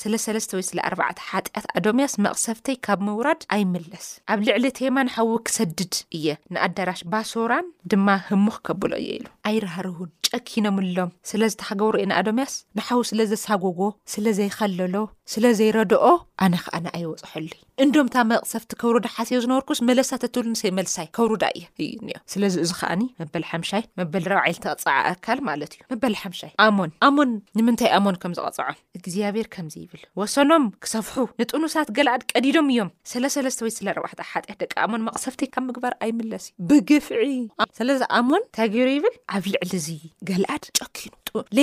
ስለ 0.01 0.13
ሰለስተ 0.25 0.51
ወይ 0.57 0.63
ስለ 0.69 0.77
ኣርዕ 0.87 0.99
ሓጢኣት 1.29 1.65
ኣዶምያስ 1.77 2.13
መቕሰፍተይ 2.25 2.77
ካብ 2.85 2.99
ምውራድ 3.07 3.41
ኣይምለስ 3.55 4.05
ኣብ 4.33 4.39
ልዕሊ 4.47 4.65
ቴማ 4.79 4.95
ንሓዊ 5.07 5.29
ክሰድድ 5.47 5.93
እየ 6.17 6.27
ንኣዳራሽ 6.53 7.01
ባሶራን 7.11 7.67
ድማ 7.91 8.07
ህሙኽ 8.27 8.57
ከብሎ 8.67 8.91
እየ 9.03 9.09
ኢሉ 9.17 9.25
ኣይራሃርውን 9.49 10.11
ጨኪኖምሎም 10.27 11.09
ስለዝተሃገብሩ 11.31 11.93
ኤና 12.03 12.11
ኣዶምያስ 12.21 12.53
ንሓዉ 12.77 12.99
ስለ 13.11 13.19
ዘሳጎጎ 13.31 13.81
ስለ 14.13 14.25
ዘይኸለሎ 14.39 14.95
ስለ 15.33 15.43
ዘይረድኦ 15.59 16.05
ኣነ 16.45 16.53
ከዓንኣይወፅሐሉዩ 16.65 17.55
እንዶም 17.83 18.07
ታ 18.15 18.21
መቕሰፍቲ 18.31 18.69
ከብሩዳ 18.81 19.05
ሓስበ 19.15 19.37
ዝነበርኩስ 19.43 19.79
መለሳት 19.89 20.23
ትብሉ 20.35 20.49
ሰይ 20.61 20.71
መልሳይ 20.79 21.07
ከብሩዳ 21.17 21.43
እየ 21.59 21.63
እዩ 21.83 21.93
ኒኦ 22.07 22.17
ስለዚ 22.33 22.55
እዚ 22.65 22.71
ከዓኒ 22.79 23.01
መበል 23.21 23.43
ሓምሻይ 23.51 23.83
መበል 23.99 24.25
ራብ 24.31 24.39
ዓይልቲፅዓ 24.47 24.93
ኣካል 25.13 25.39
ማለት 25.49 25.71
እዩ 25.75 25.81
መበል 25.93 26.15
ሓምሻይ 26.23 26.51
ኣሞን 26.67 26.91
ኣሞን 27.07 27.31
ንምንታይ 27.59 27.91
ኣሞን 27.97 28.19
ከምዝቐፅዖም 28.25 28.77
እግዚኣብሔር 28.99 29.47
ከምዚ 29.55 29.73
ይብል 29.85 30.03
ወሰኖም 30.21 30.65
ክሰፍሑ 30.85 31.17
ንጥኑሳት 31.43 31.89
ገልኣድ 31.99 32.23
ቀዲዶም 32.33 32.69
እዮም 32.73 32.91
ስለሰለስተወይ 33.13 33.73
ስለ 33.77 33.87
ረብሕታ 33.99 34.21
ሓጢት 34.33 34.59
ደቂ 34.63 34.73
ኣሞን 34.85 35.03
መቕሰፍቲ 35.07 35.41
ካብ 35.53 35.63
ምግበር 35.71 35.95
ኣይምለስ 36.09 36.45
እዩ 36.51 36.67
ብግፍዒ 36.73 37.33
ስለዚ 37.81 38.01
ኣሞን 38.19 38.45
እታ 38.51 38.57
ገሩ 38.77 38.87
ይብል 38.97 39.17
ኣብ 39.35 39.43
ልዕሊ 39.53 39.73
እዚ 39.81 39.87
ገልኣድ 40.31 40.63
ጨኪኑ 40.79 41.13
ሌ 41.57 41.59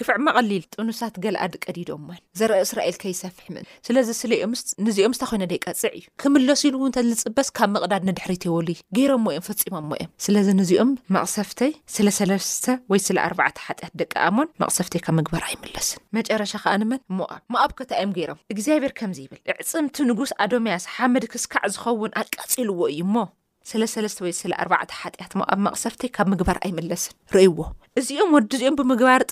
ግፍዕ 0.00 0.16
መቐሊል 0.26 0.64
ጥኑሳት 0.74 1.14
ገልኣድ 1.24 1.52
ቀዲዶም 1.64 2.02
ወን 2.08 2.18
ዘርኢ 2.38 2.58
እስራኤል 2.68 2.96
ከይሰፍሕ 3.02 3.44
ምን 3.54 3.64
ስለዚ 3.88 4.08
ስለንዚኦም 4.22 5.12
ዝተይነ 5.18 5.44
ይ 5.54 5.58
ቀፅዕ 5.64 5.90
እዩ 5.96 6.02
ክምለስ 6.22 6.60
ኢሉው 6.68 6.82
እንተዝዝፅበስ 6.88 7.48
ካብ 7.56 7.70
መቕዳድ 7.74 8.02
ንድሕሪትይወሉዩ 8.08 8.78
ገይሮምሞ 8.96 9.26
እዮም 9.32 9.44
ፈፂሞም 9.48 9.84
ሞ 9.90 9.92
እዮም 9.98 10.10
ስለዚ 10.24 10.46
ንዚኦም 10.60 10.90
መቕሰፍተይ 11.16 11.72
ስለሰለስተ 11.94 12.66
ወይ 12.92 13.00
ስለ 13.06 13.16
ኣባ 13.26 13.40
ሓጢት 13.66 13.92
ደቂ 14.00 14.12
ሞን 14.36 14.48
ማቕሰፍተይ 14.62 15.00
ካብ 15.06 15.14
ምግባር 15.18 15.44
ኣይመለስን 15.50 16.00
መጨረሻ 16.18 16.52
ከዓንመን 16.64 17.00
ሞኣብ 17.18 17.40
ማኣብ 17.54 17.72
ኮታ 17.80 17.90
እዮም 18.00 18.12
ገይሮም 18.18 18.40
እግዚኣብሔር 18.54 18.94
ከምዚ 19.00 19.18
ይብል 19.26 19.40
ዕፅምቲ 19.64 19.96
ንጉስ 20.10 20.32
ኣዶምያስ 20.46 20.86
ሓመድ 20.96 21.26
ክስካዕ 21.34 21.64
ዝኸውን 21.76 22.14
ኣቀፂልዎ 22.22 22.80
እዩ 22.94 23.02
ሞ 23.16 23.26
ስለ 23.70 23.82
ሰለስተ 23.92 24.18
ወይ 24.24 24.32
ስለ 24.42 24.52
ኣርባዕተ 24.62 24.90
ሓጢያት 25.00 25.32
ሞኣብ 25.38 25.60
መቕሰፍተይ 25.66 26.10
ካብ 26.16 26.26
ምግባር 26.34 26.58
ኣይመለስን 26.66 27.14
ርእይዎ 27.36 27.56
እዚኦም 28.00 28.32
ወዲዚኦምብባር 28.36 29.22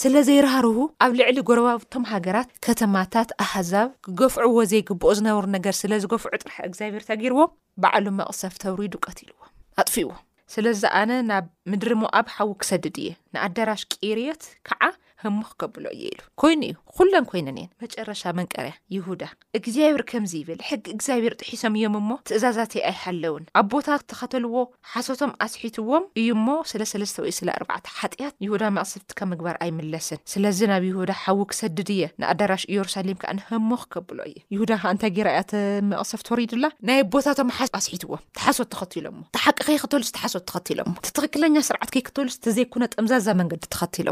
ስለ 0.00 0.14
ዘይረሃርቡ 0.26 0.76
ኣብ 1.04 1.12
ልዕሊ 1.18 1.38
ጎረባዊቶም 1.48 2.04
ሃገራት 2.10 2.48
ከተማታት 2.66 3.30
ኣሕዛብ 3.44 3.88
ክገፍዕዎ 4.04 4.56
ዘይግብኦ 4.70 5.08
ዝነበሩ 5.18 5.46
ነገር 5.56 5.74
ስለዝገፍዑ 5.80 6.30
ጥራሕ 6.42 6.56
እግዚብር 6.68 7.02
ተገይርዎ 7.08 7.40
በዕሉ 7.84 8.06
መቕሰፍ 8.20 8.54
ተውሪዱ 8.62 8.94
ቀትኢልዎም 9.06 9.50
ኣጥፊእዎም 9.82 10.20
ስለዝኣነ 10.54 11.10
ናብ 11.30 11.44
ምድሪ 11.72 11.90
ሞኣብሓዊ 12.02 12.48
ክሰድድ 12.62 12.96
እየ 13.02 13.10
ንኣዳራሽ 13.34 13.82
ቂርዮት 13.92 14.44
ከዓ 14.68 14.82
ህሞ 15.22 15.40
ክከብሎ 15.50 15.84
እየ 15.96 16.02
ኢሉ 16.10 16.20
ኮይኑ 16.40 16.60
እዩ 16.68 16.74
ኩሎን 16.96 17.24
ኮይነን 17.30 17.56
እየን 17.60 17.70
መጨረሻ 17.82 18.22
መንቀርያ 18.38 18.72
ይሁዳ 18.96 19.22
እግዚኣብሔር 19.58 20.02
ከምዚ 20.10 20.32
ይብል 20.40 20.60
ሕጊ 20.68 20.84
እግዚኣብሔር 20.96 21.34
ጥሒሶም 21.40 21.74
እዮም 21.80 21.94
እሞ 22.00 22.10
ትእዛዛት 22.28 22.72
ይ 22.78 22.82
ኣይሓለውን 22.90 23.44
ኣብ 23.60 23.66
ቦታት 23.72 24.02
ተኸተልዎ 24.10 24.54
ሓሶቶም 24.92 25.32
ኣስሒትዎም 25.46 26.04
እዩሞ 26.20 26.46
ስለሰለስተወይ 26.72 27.34
ስለ 27.40 27.48
ኣርባዕተ 27.56 27.86
ሓጢያት 27.98 28.34
ይሁዳ 28.46 28.62
መቅሰፍቲካ 28.76 29.20
ምግባር 29.32 29.58
ኣይምለስን 29.66 30.20
ስለዚ 30.34 30.58
ናብ 30.72 30.86
ይሁዳ 30.90 31.10
ሓዊ 31.24 31.38
ክሰድድ 31.52 31.90
እየ 31.96 32.02
ንኣዳራሽ 32.22 32.64
ኢየሩሳሌም 32.72 33.20
ከዓንህሞ 33.24 33.70
ክከብሎ 33.84 34.18
እዩ 34.30 34.40
ይሁዳ 34.56 34.72
ከእንታይ 34.84 35.12
ጌራ 35.18 35.28
ያመቅሰፍ 35.38 36.22
ተወሪዱላ 36.30 36.66
ናይ 36.90 37.02
ቦታቶም 37.12 37.52
ኣስሒትዎም 37.80 38.24
ተሓሶት 38.40 38.70
ተኸትሎሞ 38.76 39.18
ተሓቂ 39.38 39.58
ከይክተሉስ 39.68 40.12
ትሓሶት 40.16 40.46
ተኸሎሞ 40.52 40.94
ትክክለኛ 41.10 41.54
ስርዓት 41.70 41.92
ከይክተሉስ 41.96 42.36
ዘይነ 42.58 42.84
ጥምዛዛ 42.96 43.28
መንገዲ 43.42 43.64
ተኸሎ 43.76 44.08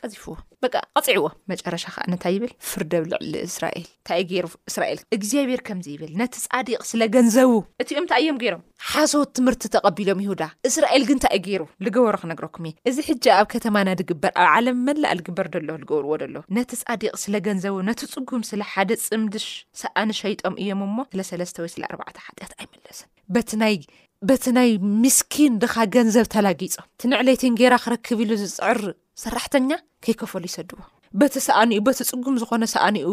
ቀዚፍዎ 0.00 0.34
በ 0.62 0.66
ቀፂዕዎ 1.00 1.24
መጨረሻ 1.52 1.84
ከዓነንታይ 1.94 2.32
ይብል 2.36 2.52
ፍርደብ 2.68 3.04
ልዕእስራኤል 3.32 3.84
ሩ 4.44 4.50
ስራኤልግዚኣብሔር 4.74 5.60
ከምዚይብል 5.68 6.10
ነቲ 6.20 6.34
ፃዲቕ 6.52 6.78
ስለገንዘቡ 6.90 7.50
እቲኦም 7.82 8.02
እንታይ 8.04 8.22
እዮም 8.24 8.38
ገይሮም 8.42 8.62
ሓሶት 8.92 9.30
ትምህርቲ 9.38 9.64
ተቀቢሎም 9.76 10.22
ይሁዳ 10.24 10.42
እስራኤል 10.70 11.04
ግን 11.10 11.18
ንታይ 11.20 11.38
ገይሩ 11.46 11.62
ዝገበሮ 11.86 12.16
ክነግረኩም 12.22 12.66
እ 12.70 12.72
እዚ 12.90 12.96
ሕ 13.08 13.14
ኣብ 13.38 13.46
ከተማና 13.54 13.88
ዝግበር 14.00 14.32
ኣብ 14.42 14.48
ዓለም 14.56 14.78
መላእ 14.88 15.14
ዝግበር 15.20 15.48
ሎ 15.68 15.70
ዝገብርዎ 15.82 16.12
ሎ 16.34 16.44
ነቲ 16.58 16.70
ፃዲቕ 16.90 17.12
ስለ 17.24 17.34
ገንዘቡ 17.48 17.76
ነቲ 17.90 18.00
ፅጉም 18.14 18.44
ስለ 18.50 18.60
ሓደ 18.72 18.90
ፅምድሽ 19.08 19.46
ሰኣን 19.82 20.12
ሸይጦም 20.22 20.56
እዮም 20.64 20.82
እሞ 20.88 20.96
ስለሰለስተወይ 21.12 21.70
ስለ 21.76 21.82
ኣዕተ 22.08 22.16
ሓጢት 22.26 22.52
ኣይመለሰን 22.60 23.08
በቲ 24.28 24.48
ናይ 24.56 24.70
ምስኪን 25.04 25.54
ድካ 25.62 25.74
ገንዘብ 25.94 26.26
ተላጊም 26.34 26.84
ንዕሌይትን 27.12 27.56
ገራ 27.62 27.74
ክክብ 27.86 28.20
ሉ 28.28 28.36
ዝፅዕር 28.42 28.78
ሰራሕተኛ 29.22 29.70
ከይከፈሉ 30.04 30.44
ይሰድዎ 30.50 30.78
በተ 31.20 31.40
ሰኣኒኡ 31.44 31.80
በቲ 31.86 31.98
ፅጉም 32.10 32.36
ዝኮነ 32.42 32.64
ሰኣኒኡ 32.72 33.10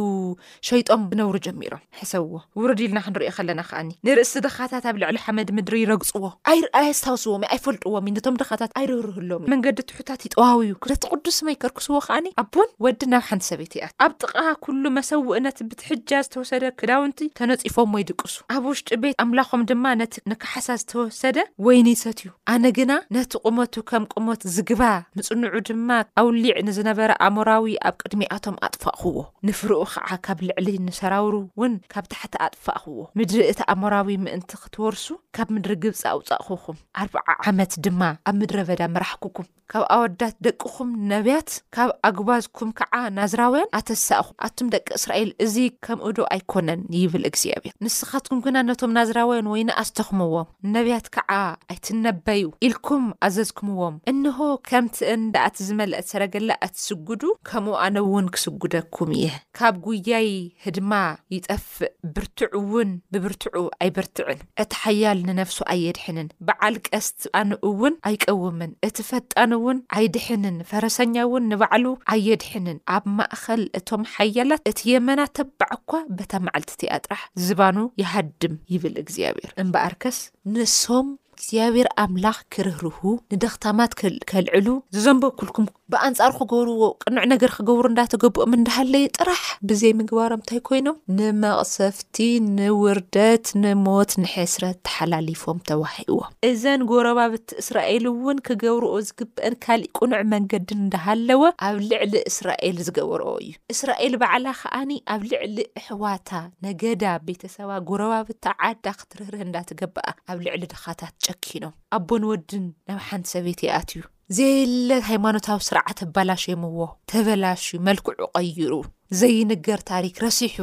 ሸይጦም 0.68 1.02
ብነብሩ 1.10 1.36
ጀሚሮም 1.46 1.82
ሕሰብዎ 2.00 2.34
ውሩ 2.60 2.70
ዲኢልና 2.80 3.00
ክንሪኦ 3.06 3.30
ከለና 3.36 3.62
ከዓኒ 3.68 3.90
ንርእሲ 4.08 4.34
ድኻታት 4.46 4.86
ኣብ 4.90 4.96
ልዕሊ 5.02 5.18
ሓመድ 5.26 5.50
ምድሪ 5.58 5.76
ይረግፅዎ 5.82 6.24
ኣይርኣየ 6.52 6.88
ዝታወስዎ 7.00 7.34
ኣይፈልጥዎም 7.56 8.08
ነቶም 8.16 8.38
ድኻታት 8.42 8.72
ኣይርህርህሎም 8.80 9.44
መንገዲ 9.54 9.78
ትሑታት 9.92 10.24
ይጠዋውዩ 10.28 10.72
ነቲ 10.92 11.04
ቅዱስ 11.16 11.38
ይከርክስዎ 11.54 11.94
ከዓኒ 12.08 12.26
ኣቦን 12.44 12.72
ወዲ 12.86 13.02
ናብ 13.14 13.24
ሓንቲ 13.30 13.44
ሰበይት 13.50 13.76
ያት 13.82 13.94
ኣብ 14.06 14.16
ጥቃ 14.24 14.36
ኩሉ 14.66 14.84
መሰውእነት 14.98 15.60
ብትሕጃ 15.70 16.12
ዝተወሰደ 16.26 16.64
ክዳውንቲ 16.82 17.22
ተነፂፎም 17.42 17.94
ወይ 17.98 18.06
ድቅሱ 18.12 18.36
ኣብ 18.58 18.66
ውሽጢ 18.72 18.92
ቤት 19.06 19.16
ኣምላኾም 19.26 19.66
ድማ 19.74 19.86
ነቲ 20.02 20.14
ንካሓሳ 20.34 20.68
ዝተወሰደ 20.84 21.38
ወይ 21.68 21.80
ኒይሰት 21.90 22.20
እዩ 22.26 22.34
ኣነ 22.56 22.66
ግና 22.80 22.92
ነቲ 23.20 23.32
ቕመቱ 23.46 23.74
ከም 23.92 24.04
ቁመት 24.16 24.42
ዝግባ 24.58 24.82
ምፅንዑ 25.20 25.56
ድማ 25.70 25.88
ኣውሊዕ 26.24 26.58
ንዝነበረ 26.72 27.12
ኣምራዊ 27.30 27.78
ብ 27.92 27.96
ቅድሚኣቶም 28.04 28.56
ኣጥፋቅክዎ 28.66 29.18
ንፍርኡ 29.48 29.80
ከዓ 29.96 30.08
ካብ 30.26 30.40
ልዕሊ 30.48 30.68
ንሰራብሩ 30.88 31.36
እውን 31.48 31.74
ካብ 31.94 32.06
ታሕቲ 32.14 32.34
ኣጥፋቅኽዎ 32.48 32.98
ምድሪ 33.20 33.40
እቲ 33.52 33.60
ኣምራዊ 33.74 34.12
ምእንቲ 34.26 34.52
ክትወርሱ 34.64 35.06
ካብ 35.36 35.50
ምድሪ 35.56 35.74
ግብፂ 35.86 36.02
ኣውፃቅኹኹም 36.14 36.78
ኣርባዓ 37.02 37.28
ዓመት 37.54 37.74
ድማ 37.86 38.02
ኣብ 38.30 38.36
ምድሪ 38.42 38.60
በዳ 38.70 38.82
መራሕክኩም 38.96 39.48
ካብ 39.74 39.84
ኣወዳት 39.96 40.36
ደቅኹም 40.46 40.90
ነብያት 41.12 41.50
ካብ 41.76 41.90
ኣግባዝኩም 42.08 42.70
ከዓ 42.80 42.94
ናዝራውያን 43.18 43.70
ኣተሳእኹም 43.78 44.36
ኣቱም 44.48 44.68
ደቂ 44.74 44.88
እስራኤል 45.00 45.30
እዚ 45.46 45.56
ከምኡ 45.86 46.10
ዶ 46.18 46.26
ኣይኮነን 46.36 46.82
ይብል 47.02 47.24
እግዚኣብሔር 47.30 47.74
ንስኻትኩም 47.86 48.40
ግና 48.48 48.58
ነቶም 48.70 48.92
ናዝራውያን 48.98 49.50
ወይኒ 49.54 49.70
ኣስተኽምዎም 49.84 50.50
ነብያት 50.74 51.08
ከዓ 51.16 51.32
ኣይትነበዩ 51.76 52.46
ኢልኩም 52.70 53.06
ኣዘዝኩምዎም 53.28 53.96
እንሆ 54.14 54.40
ከምቲ 54.72 54.98
እንዳኣት 55.16 55.56
ዝመልአት 55.70 56.10
ሰረገላ 56.14 56.52
ኣትስጉዱ 56.68 57.24
ከም 57.52 57.66
ኣነ 57.86 57.98
ውን 58.14 58.26
ክስጉደኩም 58.34 59.12
እየ 59.18 59.28
ካብ 59.58 59.76
ጉያይ 59.86 60.28
ህድማ 60.66 60.92
ይጠፍእ 61.36 61.80
ብርትዑ 62.16 62.48
እውን 62.60 62.90
ብብርትዑ 63.14 63.62
ኣይብርትዕን 63.84 64.40
እቲ 64.64 64.72
ሓያል 64.84 65.20
ንነፍሱ 65.30 65.58
ኣየድሕንን 65.74 66.28
በዓል 66.48 66.76
ቀስቲኣንኡ 66.90 67.66
ውን 67.82 67.96
ኣይቀውምን 68.10 68.74
እቲ 68.88 68.98
ፈጣን 69.12 69.54
እውን 69.60 69.80
ኣይድሕንን 70.00 70.58
ፈረሰኛ 70.72 71.16
እውን 71.28 71.48
ንባዕሉ 71.54 71.86
ኣየድሕንን 72.16 72.80
ኣብ 72.98 73.06
ማእከል 73.18 73.64
እቶም 73.82 74.04
ሓያላት 74.16 74.64
እቲ 74.74 74.80
የመና 74.94 75.22
ተባዕ 75.40 75.70
እኳ 75.80 75.92
በታ 76.20 76.34
መዓልቲ 76.48 76.70
እቲኣ 76.78 76.96
ጥራሕ 77.08 77.24
ዝባኑ 77.48 77.78
ይሃድም 78.04 78.56
ይብል 78.76 78.96
እግዚኣብሔር 79.04 79.52
እምበኣርከስ 79.64 80.20
ንሶም 80.54 81.10
እግዚኣብሔር 81.36 81.88
ኣምላኽ 82.02 82.38
ክርህርሁ 82.54 83.00
ንደኽታማት 83.34 83.92
ከልዕሉ 84.32 84.68
ዝዘንበ 84.96 85.24
ኩልኩም 85.40 85.68
ብኣንጻሪ 85.92 86.32
ክገብርዎ 86.40 86.82
ቅኑዕ 87.04 87.24
ነገር 87.34 87.50
ክገብሩ 87.58 87.84
እንዳተገብኦም 87.92 88.52
እንዳሃለዩ 88.58 89.06
ጥራሕ 89.20 89.42
ብዘይ 89.70 89.94
ምግባሮም 90.00 90.40
እንታይ 90.42 90.60
ኮይኖም 90.68 90.98
ንመቕሰፍቲ 91.18 92.18
ንውርደት 92.58 93.46
ንሞት 93.64 94.12
ንሕስረት 94.24 94.78
ተሓላሊፎም 94.90 95.58
ተዋሂእዎም 95.70 96.30
እዘን 96.50 96.84
ጎረባብቲ 96.92 97.48
እስራኤል 97.64 98.06
እውን 98.14 98.40
ክገብርኦ 98.50 98.94
ዝግብአን 99.10 99.56
ካሊእ 99.66 99.92
ቅኑዕ 100.00 100.24
መንገድን 100.36 100.80
እንዳሃለወ 100.86 101.44
ኣብ 101.70 101.78
ልዕሊ 101.90 102.14
እስራኤል 102.32 102.78
ዝገብርኦ 102.88 103.30
እዩ 103.44 103.52
እስራኤል 103.76 104.16
በዕላ 104.24 104.48
ከዓኒ 104.62 104.92
ኣብ 105.16 105.22
ልዕሊ 105.34 105.58
ኣሕዋታ 105.82 106.30
ነገዳ 106.68 107.04
ቤተሰባ 107.28 107.72
ጎረባብታ 107.92 108.46
ዓዳ 108.70 108.86
ክትርህርህ 109.02 109.44
እንዳተገብኣ 109.50 110.08
ኣብ 110.32 110.40
ልዕሊ 110.48 110.64
ድኻታት 110.76 111.14
ጨኪኖም 111.28 111.76
ኣቦ 112.00 112.10
ንወድን 112.24 112.66
ናብ 112.88 113.00
ሓንቲ 113.10 113.26
ሰቤት 113.36 113.60
ይኣትእዩ 113.70 114.04
ዘየለት 114.36 115.04
ሃይማኖታዊ 115.08 115.58
ስርዓት 115.68 115.98
ኣበላሽዮም 116.06 116.62
ዎ 116.80 116.86
ተበላሽ 117.12 117.64
መልክዑ 117.88 118.20
ቀይሩ 118.38 118.74
ዘይንገር 119.20 119.80
ታሪክ 119.92 120.14
ረሲሑ 120.26 120.56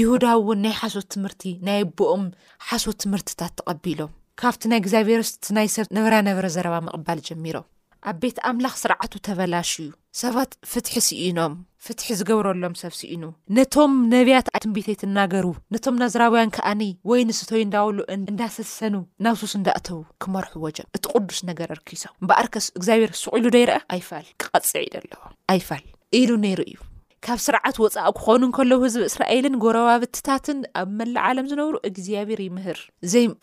ይሁዳ 0.00 0.24
እውን 0.40 0.58
ናይ 0.64 0.74
ሓሶት 0.80 1.06
ትምህርቲ 1.14 1.44
ናይ 1.66 1.78
ኣቦኦም 1.84 2.24
ሓሶት 2.68 2.98
ትምህርትታት 3.04 3.54
ተቐቢሎም 3.60 4.10
ካብቲ 4.42 4.62
ናይ 4.72 4.80
እግዚኣብሔርስቲ 4.82 5.46
ናይ 5.58 5.68
ሰብ 5.76 5.88
ነበራ 5.98 6.14
ነበረ 6.28 6.46
ዘረባ 6.56 6.76
መቕባል 6.88 7.20
ጀሚሮም 7.28 7.66
ኣብ 8.10 8.16
ቤት 8.24 8.38
ኣምላኽ 8.50 8.74
ስርዓቱ 8.82 9.12
ተበላሽዩ 9.28 9.88
ሰባት 10.22 10.50
ፍትሒ 10.72 10.94
ሲኢኖም 11.08 11.54
ፍትሒ 11.86 12.06
ዝገብረሎም 12.18 12.74
ሰብሲኢኑ 12.82 13.22
ነቶም 13.56 13.92
ነብያት 14.12 14.46
ትንቢተይት 14.64 15.02
ናገሩ 15.16 15.46
ነቶም 15.74 15.96
ናዝራብያን 16.02 16.52
ከዓኒ 16.56 16.80
ወይ 17.10 17.20
ንስተይ 17.30 17.62
እንዳወሉ 17.64 17.98
እንዳሰሰኑ 18.14 18.94
ናብ 19.26 19.36
ሱስ 19.42 19.52
እንዳእተዉ 19.60 19.98
ክመርሑ 20.24 20.54
ዎጀም 20.66 20.88
እቲ 20.98 21.04
ቅዱስ 21.16 21.42
ነገር 21.50 21.68
ኣርኪሶም 21.76 22.14
እምበኣርከስ 22.22 22.66
እግዚኣብሔር 22.78 23.12
ሱቅኢሉ 23.24 23.46
ዶይርአ 23.56 23.78
ኣይፋል 23.96 24.26
ክቐፅዒደ 24.44 24.94
ኣለዎ 25.02 25.22
ኣይፋል 25.54 25.84
ኢሉ 26.20 26.30
ነይሩ 26.46 26.60
እዩ 26.70 26.76
ካብ 27.26 27.38
ስርዓት 27.44 27.76
ወፃእ 27.82 28.08
ክኮኑ 28.16 28.42
ከለዉ 28.56 28.78
ህዝቢ 28.84 29.02
እስራኤልን 29.10 29.54
ጎረባብትታትን 29.64 30.58
ኣብ 30.80 30.88
መላዓለም 30.98 31.46
ዝነብሩ 31.50 31.74
እግዚኣብሄር 31.88 32.40
ይምህር 32.46 32.78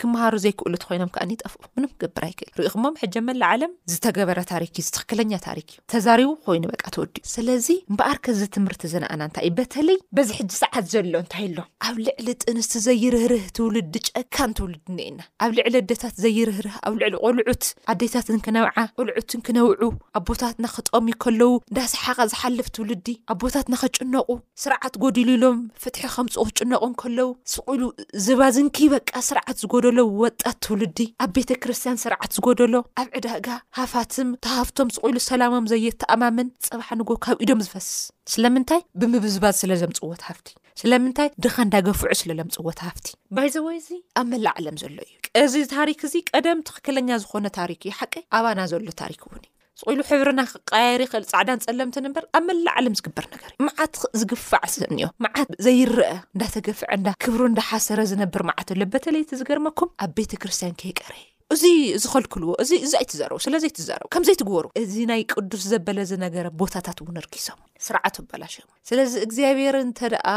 ክምሃሩ 0.01 0.33
ዘይክእሉት 0.43 0.83
ኮይኖም 0.89 1.09
ከኣ 1.15 1.23
ይጠፍ 1.33 1.53
ገብር 2.01 2.25
ይክእል 2.31 2.51
ሪኢኹሞም 2.59 2.95
ሕ 3.03 3.21
መላዓለም 3.29 3.71
ዝተገበረ 3.93 4.39
ታ 4.49 4.59
እዩ 4.65 4.77
ዝትኽክለኛ 4.87 5.31
ታሪክ 5.47 5.67
እዩ 5.75 5.79
ተዛሪቡ 5.93 6.29
ኮይኑ 6.49 6.65
በቃ 6.73 6.83
ተወዲ 6.95 7.15
ዩ 7.23 7.23
ስለዚ 7.33 7.67
እምበኣር 7.91 8.19
ከዚ 8.27 8.41
ትምህርቲ 8.57 8.83
ዝነኣና 8.93 9.21
እንታይ 9.29 9.47
እ 9.49 9.51
በተለይ 9.59 9.97
በዚ 10.17 10.29
ሕዚ 10.39 10.51
ሰዓት 10.61 10.85
ዘሎ 10.93 11.13
እንታይ 11.23 11.45
ኣሎም 11.49 11.67
ኣብ 11.87 11.97
ልዕሊ 12.09 12.27
ጥንስቲ 12.45 12.75
ዘይርህርህ 12.87 13.45
ትውልዲ 13.59 13.95
ጨካን 14.09 14.53
ትውልድ 14.61 14.85
ኒኤና 14.99 15.19
ኣብ 15.45 15.51
ልዕሊ 15.59 15.75
ዕዴታት 15.85 16.15
ዘይርህርህ 16.25 16.77
ኣብ 16.87 16.93
ልዕሊ 17.01 17.13
ቆልዑት 17.25 17.65
ኣዴታትን 17.93 18.39
ክነብዓ 18.47 18.77
ቆልዑትን 18.99 19.43
ክነውዑ 19.49 19.89
ኣ 20.19 20.23
ቦታትና 20.29 20.65
ክጠቀሚ 20.77 21.09
ከለዉ 21.25 21.51
እዳስሓቐ 21.73 22.19
ዝሓልፍ 22.35 22.69
ትውልዲ 22.77 23.07
ኣቦታት 23.35 23.67
ንክጭነቑ 23.71 24.27
ስርዓት 24.63 24.93
ጎዲሉ 25.03 25.29
ኢሎም 25.37 25.57
ፍትሒ 25.81 26.03
ከምፅኡ 26.15 26.43
ክጭነቆም 26.49 26.93
ከለው 27.01 27.29
ስሉ 27.53 27.81
ዝባዝ 28.25 28.55
ንክበቃ 28.67 29.09
ስርዓት 29.29 29.57
ዝጎደሎ 29.63 29.97
ወጣት 30.23 30.57
ትውሉዲ 30.65 30.99
ኣብ 31.25 31.31
ቤተክርስትያን 31.37 31.99
ስርዓት 32.03 32.31
ዝጎደሎ 32.37 32.73
ኣብ 33.01 33.09
ዕዳጋ 33.19 33.47
ሃፋትም 33.79 34.31
ተሃፍቶም 34.47 34.91
ስሉ 34.95 35.15
ሰላሞም 35.29 35.69
ዘየተኣማምን 35.73 36.49
ፀባሓ 36.67 36.89
ንጎ 37.01 37.09
ካብ 37.25 37.37
ኢዶም 37.45 37.61
ዝፈስስ 37.67 37.99
ስለምንታይ 38.33 38.81
ብምብዝባዝ 39.01 39.55
ስለዘምፅወት 39.63 40.23
ሃፍቲ 40.31 40.49
ስለምንታይ 40.81 41.29
ድኻ 41.43 41.55
እዳገፍዑ 41.67 42.11
ስለ 42.21 42.29
ሎምፅወት 42.39 42.79
ሃፍቲ 42.87 43.07
ባይዘወይ 43.35 43.77
እዚ 43.81 43.89
ኣብ 44.19 44.25
መላእ 44.33 44.53
ዓለም 44.59 44.77
ዘሎ 44.83 44.97
እዩ 45.07 45.17
እዚ 45.43 45.55
ታሪክ 45.77 46.01
ዚ 46.11 46.23
ቀደም 46.33 46.65
ትኽክለኛ 46.69 47.09
ዝኾነ 47.23 47.47
ታሪክ 47.61 47.81
እዩ 47.87 47.93
ሓቂ 48.01 48.13
ኣባና 48.37 48.59
ዘሎ 48.73 48.85
ታሪክ 49.03 49.21
እውን 49.27 49.41
እዩ 49.45 49.50
ዝቑሉ 49.79 49.99
ሕብርና 50.09 50.41
ክቃየሪ 50.51 51.01
ይክእል 51.05 51.25
ፃዕዳ 51.31 51.49
ንፀለምቲንምበር 51.57 52.23
ኣብ 52.37 52.43
መላ 52.47 52.65
ዓለም 52.79 52.93
ዝግበር 52.99 53.25
ነገር 53.33 53.49
እዩ 53.55 53.61
መዓት 53.67 53.95
ዝግፋዕ 54.21 54.63
ኒኦ 54.97 55.07
መዓት 55.25 55.49
ዘይረአ 55.65 56.13
እንዳተገፍዕ 56.33 56.89
እንዳ 56.97 57.07
ክብሩ 57.23 57.41
እንዳሓሰረ 57.51 57.99
ዝነብር 58.11 58.43
መዓት 58.49 58.69
ሎበተለይቲ 58.81 59.31
ዝገርመኩም 59.41 59.91
ኣብ 60.05 60.11
ቤተክርስትያን 60.19 60.75
ከይቀረ 60.81 61.13
እዚ 61.53 61.63
ዝከልክልዎ 62.01 62.51
እ 62.63 62.65
እዚ 62.87 62.93
ኣይ 62.99 63.05
ትዘረቡ 63.11 63.37
ስለዘይ 63.45 63.71
ትዘረቡ 63.77 64.07
ከምዘይ 64.15 64.35
ትገበሩ 64.41 64.65
እዚ 64.81 64.93
ናይ 65.09 65.21
ቅዱስ 65.33 65.63
ዘበለዝ 65.71 66.11
ነገረ 66.25 66.45
ቦታታት 66.59 66.99
እውን 67.03 67.17
ርኪሶም 67.25 67.59
ስርዓት 67.87 68.15
ኣበላሽ 68.21 68.53
ስለዚ 68.89 69.13
እግዚኣብሔር 69.27 69.75
እንተ 69.85 69.99
ደኣ 70.13 70.27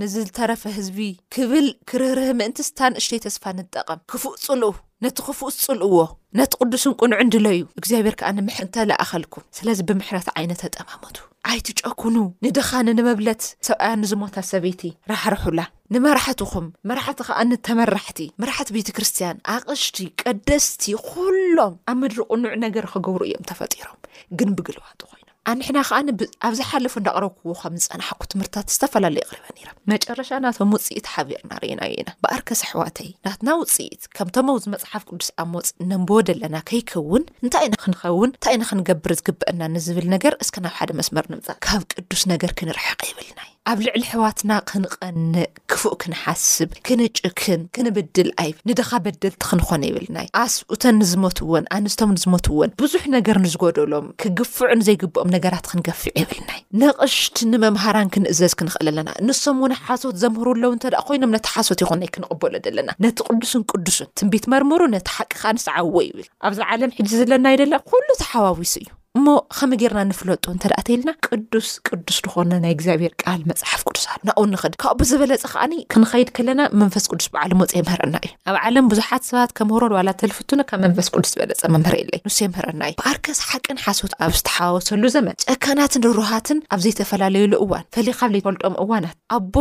ንዝዝተረፈ 0.00 0.62
ህዝቢ 0.78 0.98
ክብል 1.36 1.66
ክርርህ 1.90 2.28
ምእንቲ 2.40 2.60
ስታን 2.70 2.92
እሽተይተስፋ 3.00 3.42
ንጠቐም 3.58 4.00
ክፍፅሉ 4.12 4.62
ነቲ 5.04 5.18
ክፉትፅል 5.26 5.78
እዎ 5.86 5.94
ነቲ 6.38 6.52
ቅዱስን 6.62 6.92
ቅኑዕ 7.00 7.20
ንድለዩ 7.28 7.60
እግዚኣብሔር 7.80 8.14
ከዓ 8.20 8.28
ንምሕንተ 8.38 8.74
ዝኣኸልኩም 8.88 9.44
ስለዚ 9.58 9.78
ብምሕረት 9.88 10.28
ዓይነት 10.38 10.60
ኣጠማምቱ 10.68 11.16
ኣይቲ 11.50 11.68
ጨኩኑ 11.80 12.16
ንድኻኒ 12.44 12.88
ንመብለት 12.98 13.42
ሰብኣያ 13.68 13.94
ንዝሞታ 14.02 14.36
ሰበይቲ 14.50 14.82
ራሕርሑላ 15.12 15.60
ንመራሕትኹም 15.94 16.66
መራሕቲ 16.90 17.20
ከዓንተመራሕቲ 17.28 18.20
መራሕቲ 18.44 18.68
ቤተክርስትያን 18.76 19.42
ኣቕሽቲ 19.56 19.98
ቀደስቲ 20.24 20.84
ኩሎም 21.08 21.74
ኣብ 21.92 21.96
ምድሪ 22.02 22.18
ቁኑዕ 22.30 22.54
ነገር 22.66 22.86
ክገብሩ 22.94 23.20
እዮም 23.30 23.48
ተፈጢሮም 23.52 23.98
ግን 24.38 24.50
ብግልባጥ 24.58 25.00
ኮኑ 25.10 25.21
ኣንሕና 25.50 25.78
ከኣኒ 25.86 26.08
ኣብዝሓለፉ 26.46 26.92
እንዳቅረብክዎ 27.00 27.52
ከም 27.60 27.74
ዝፀናሓኩ 27.84 28.20
ትምህርትታት 28.32 28.66
ዝተፈላለየ 28.74 29.22
ቅሪበ 29.28 29.44
ኒራ 29.58 29.68
መጨረሻ 29.92 30.30
ናቶም 30.44 30.74
ውፅኢት 30.76 31.06
ሓቢርናርኢና 31.14 31.80
ዩ 31.92 31.96
ኢና 32.02 32.10
ብኣርከሰ 32.24 32.60
ኣሕዋተይ 32.68 33.10
ናትና 33.26 33.48
ውፅኢት 33.62 34.04
ከምቶምብዚ 34.18 34.64
መፅሓፍ 34.74 35.04
ቅዱስ 35.10 35.30
ኣመፅ 35.44 35.70
ነንቦ 35.92 36.10
ደለና 36.30 36.56
ከይከውን 36.70 37.24
እንታይ 37.44 37.66
ኢና 37.70 37.76
ክንኸውን 37.84 38.32
እንታይ 38.34 38.56
ኢና 38.58 38.66
ክንገብር 38.70 39.14
ዝግብአና 39.20 39.60
ንዝብል 39.76 40.06
ነገር 40.16 40.36
እስ 40.44 40.50
ናብ 40.66 40.74
ሓደ 40.78 40.90
መስመር 41.00 41.26
ንምፃእ 41.34 41.58
ካብ 41.66 41.82
ቅዱስ 41.96 42.24
ነገር 42.34 42.52
ክንርሐቀ 42.60 43.00
ይብልናዩ 43.12 43.51
ኣብ 43.70 43.78
ልዕሊ 43.86 44.00
ሕዋትና 44.12 44.52
ክንቐንእ 44.68 45.42
ክፉእ 45.72 45.92
ክንሓስብ 46.02 46.70
ክንጭክን 46.86 47.60
ክንብድል 47.74 48.28
ኣይ 48.42 48.48
ንድኻ 48.68 48.90
በደልቲ 49.04 49.36
ክንኾነ 49.50 49.82
ይብልናዩ 49.88 50.26
ኣስኡተን 50.42 50.96
ንዝመትዎን 51.00 51.68
ኣንስቶም 51.76 52.12
ንዝመትዎን 52.16 52.72
ብዙሕ 52.82 53.02
ነገርንዝጎደሎም 53.16 54.06
ክግፍዑን 54.22 54.80
ዘይግብኦም 54.86 55.30
ነገራት 55.36 55.68
ክንገፍዑ 55.72 56.12
ይብልናዩ 56.22 56.58
ነቕሽቲ 56.82 57.38
ንመምሃራን 57.52 58.10
ክንእዘዝ 58.16 58.54
ክንኽእል 58.62 58.88
ኣለና 58.92 59.08
ንሶም 59.28 59.60
ውን 59.64 59.74
ሓሶት 59.84 60.18
ዘምህሩ 60.24 60.48
ኣለዉ 60.56 60.70
እንተ 60.76 60.84
ደኣ 60.94 61.02
ኮይኖም 61.10 61.32
ነቲ 61.36 61.46
ሓሶት 61.56 61.82
ይኹንናይ 61.84 62.10
ክንቕበሉ 62.16 62.54
ደ 62.64 62.70
ኣለና 62.72 62.88
ነቲ 63.04 63.18
ቅዱስን 63.34 63.64
ቅዱስን 63.72 64.10
ትንቢት 64.22 64.46
መርምሩ 64.54 64.80
ነቲ 64.96 65.08
ሓቂካ 65.18 65.44
ንስዓብዎ 65.58 65.94
ይብል 66.08 66.26
ኣብዚ 66.48 66.58
ዓለም 66.72 66.94
ሕጂ 66.98 67.10
ዘለናዩ 67.22 67.56
ደለ 67.62 67.74
ኩሉ 67.92 68.08
ተሓዋዊሱ 68.24 68.74
እዩ 68.82 68.90
እሞ 69.18 69.26
ከም 69.56 69.70
ጌርና 69.80 70.00
ንፍለጡ 70.10 70.44
እንተ 70.54 70.64
ደኣተልና 70.72 71.10
ቅዱስ 71.26 71.66
ቅዱስ 71.86 72.18
ንኾነ 72.26 72.50
ናይ 72.62 72.72
እግዚኣብሔር 72.76 73.12
ቃል 73.22 73.40
መፅሓፍ 73.50 73.80
ቅዱሳኣሉ 73.88 74.20
ንእውንክድ 74.28 74.74
ካብብ 74.82 75.00
ዝበለፀ 75.10 75.42
ከዓኒ 75.52 75.72
ክንኸይድ 75.92 76.28
ከለና 76.36 76.60
መንፈስ 76.82 77.04
ቅዱስ 77.12 77.26
በዓሉ 77.34 77.50
መፅ 77.62 77.72
የምህረና 77.78 78.16
እዩ 78.26 78.32
ኣብ 78.50 78.56
ዓለም 78.68 78.86
ብዙሓት 78.92 79.24
ሰባት 79.30 79.50
ከምህሮን 79.58 79.94
ዋላ 79.96 80.08
ተልፍትኑ 80.22 80.60
ካብ 80.70 80.80
መንፈስ 80.86 81.10
ቅዱስ 81.14 81.32
ዝበለፀ 81.34 81.60
መምህርኢየለ 81.74 82.12
ንስየምህረና 82.28 82.80
እዩ 82.92 82.96
ብኣርከስ 83.02 83.40
ሓቅን 83.50 83.80
ሓሶት 83.84 84.14
ኣብ 84.26 84.32
ዝተሓዋወሰሉ 84.38 85.04
ዘመን 85.16 85.36
ጨካናትን 85.56 86.04
ድሩሃትን 86.06 86.60
ኣብ 86.76 86.80
ዘይተፈላለዩሉ 86.86 87.52
እዋን 87.66 87.84
ፈልይ 87.98 88.16
ካብ 88.22 88.32
ዘይፈልጦም 88.36 88.78
እዋናት 88.86 89.16
ኣቦ 89.38 89.56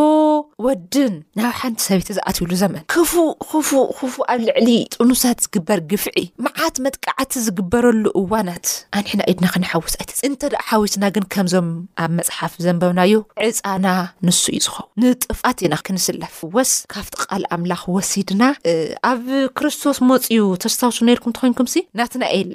ወድን 0.68 1.14
ናብ 1.42 1.52
ሓንቲ 1.64 1.80
ሰብቲ 1.90 2.10
ዝኣትዩሉ 2.20 2.52
ዘመን 2.64 2.86
ክፉእ 2.96 3.28
ክፉክፉ 3.52 4.14
ኣብ 4.32 4.40
ልዕሊ 4.48 4.70
ጥኑሳት 4.96 5.38
ዝግበር 5.48 5.82
ግፍዒ 5.94 6.18
መዓት 6.48 6.76
መጥቃዕቲ 6.88 7.34
ዝግበረሉ 7.50 8.04
እዋናት 8.24 8.66
ኣኒሕና 9.00 9.22
ኢድ 9.30 9.38
ና 9.44 9.48
ክንሓውስ 9.54 9.94
ኣትስ 10.02 10.20
እንተደ 10.28 10.54
ሓዊትና 10.70 11.04
ግን 11.16 11.24
ከምዞም 11.34 11.68
ኣብ 12.04 12.10
መፅሓፍ 12.18 12.54
ዘንበብናዩ 12.66 13.14
ዕፃና 13.46 13.88
ንሱ 14.28 14.42
እዩ 14.56 14.60
ዝኸው 14.66 14.86
ንጥፋት 15.02 15.58
ኢና 15.66 15.76
ክንስለፍ 15.86 16.36
ወስ 16.56 16.72
ካብቲ 16.94 17.14
ቃል 17.24 17.44
ኣምላኽ 17.56 17.82
ወሲድና 17.96 18.44
ኣብ 19.12 19.24
ክርስቶስ 19.60 20.00
መፅዩ 20.10 20.42
ተስታውሱ 20.66 21.00
ነርኩም 21.10 21.32
እተኮንኩም 21.34 21.70
ሲ 21.74 21.84
ናት 22.02 22.16
ናይ 22.24 22.32
ኤል 22.38 22.52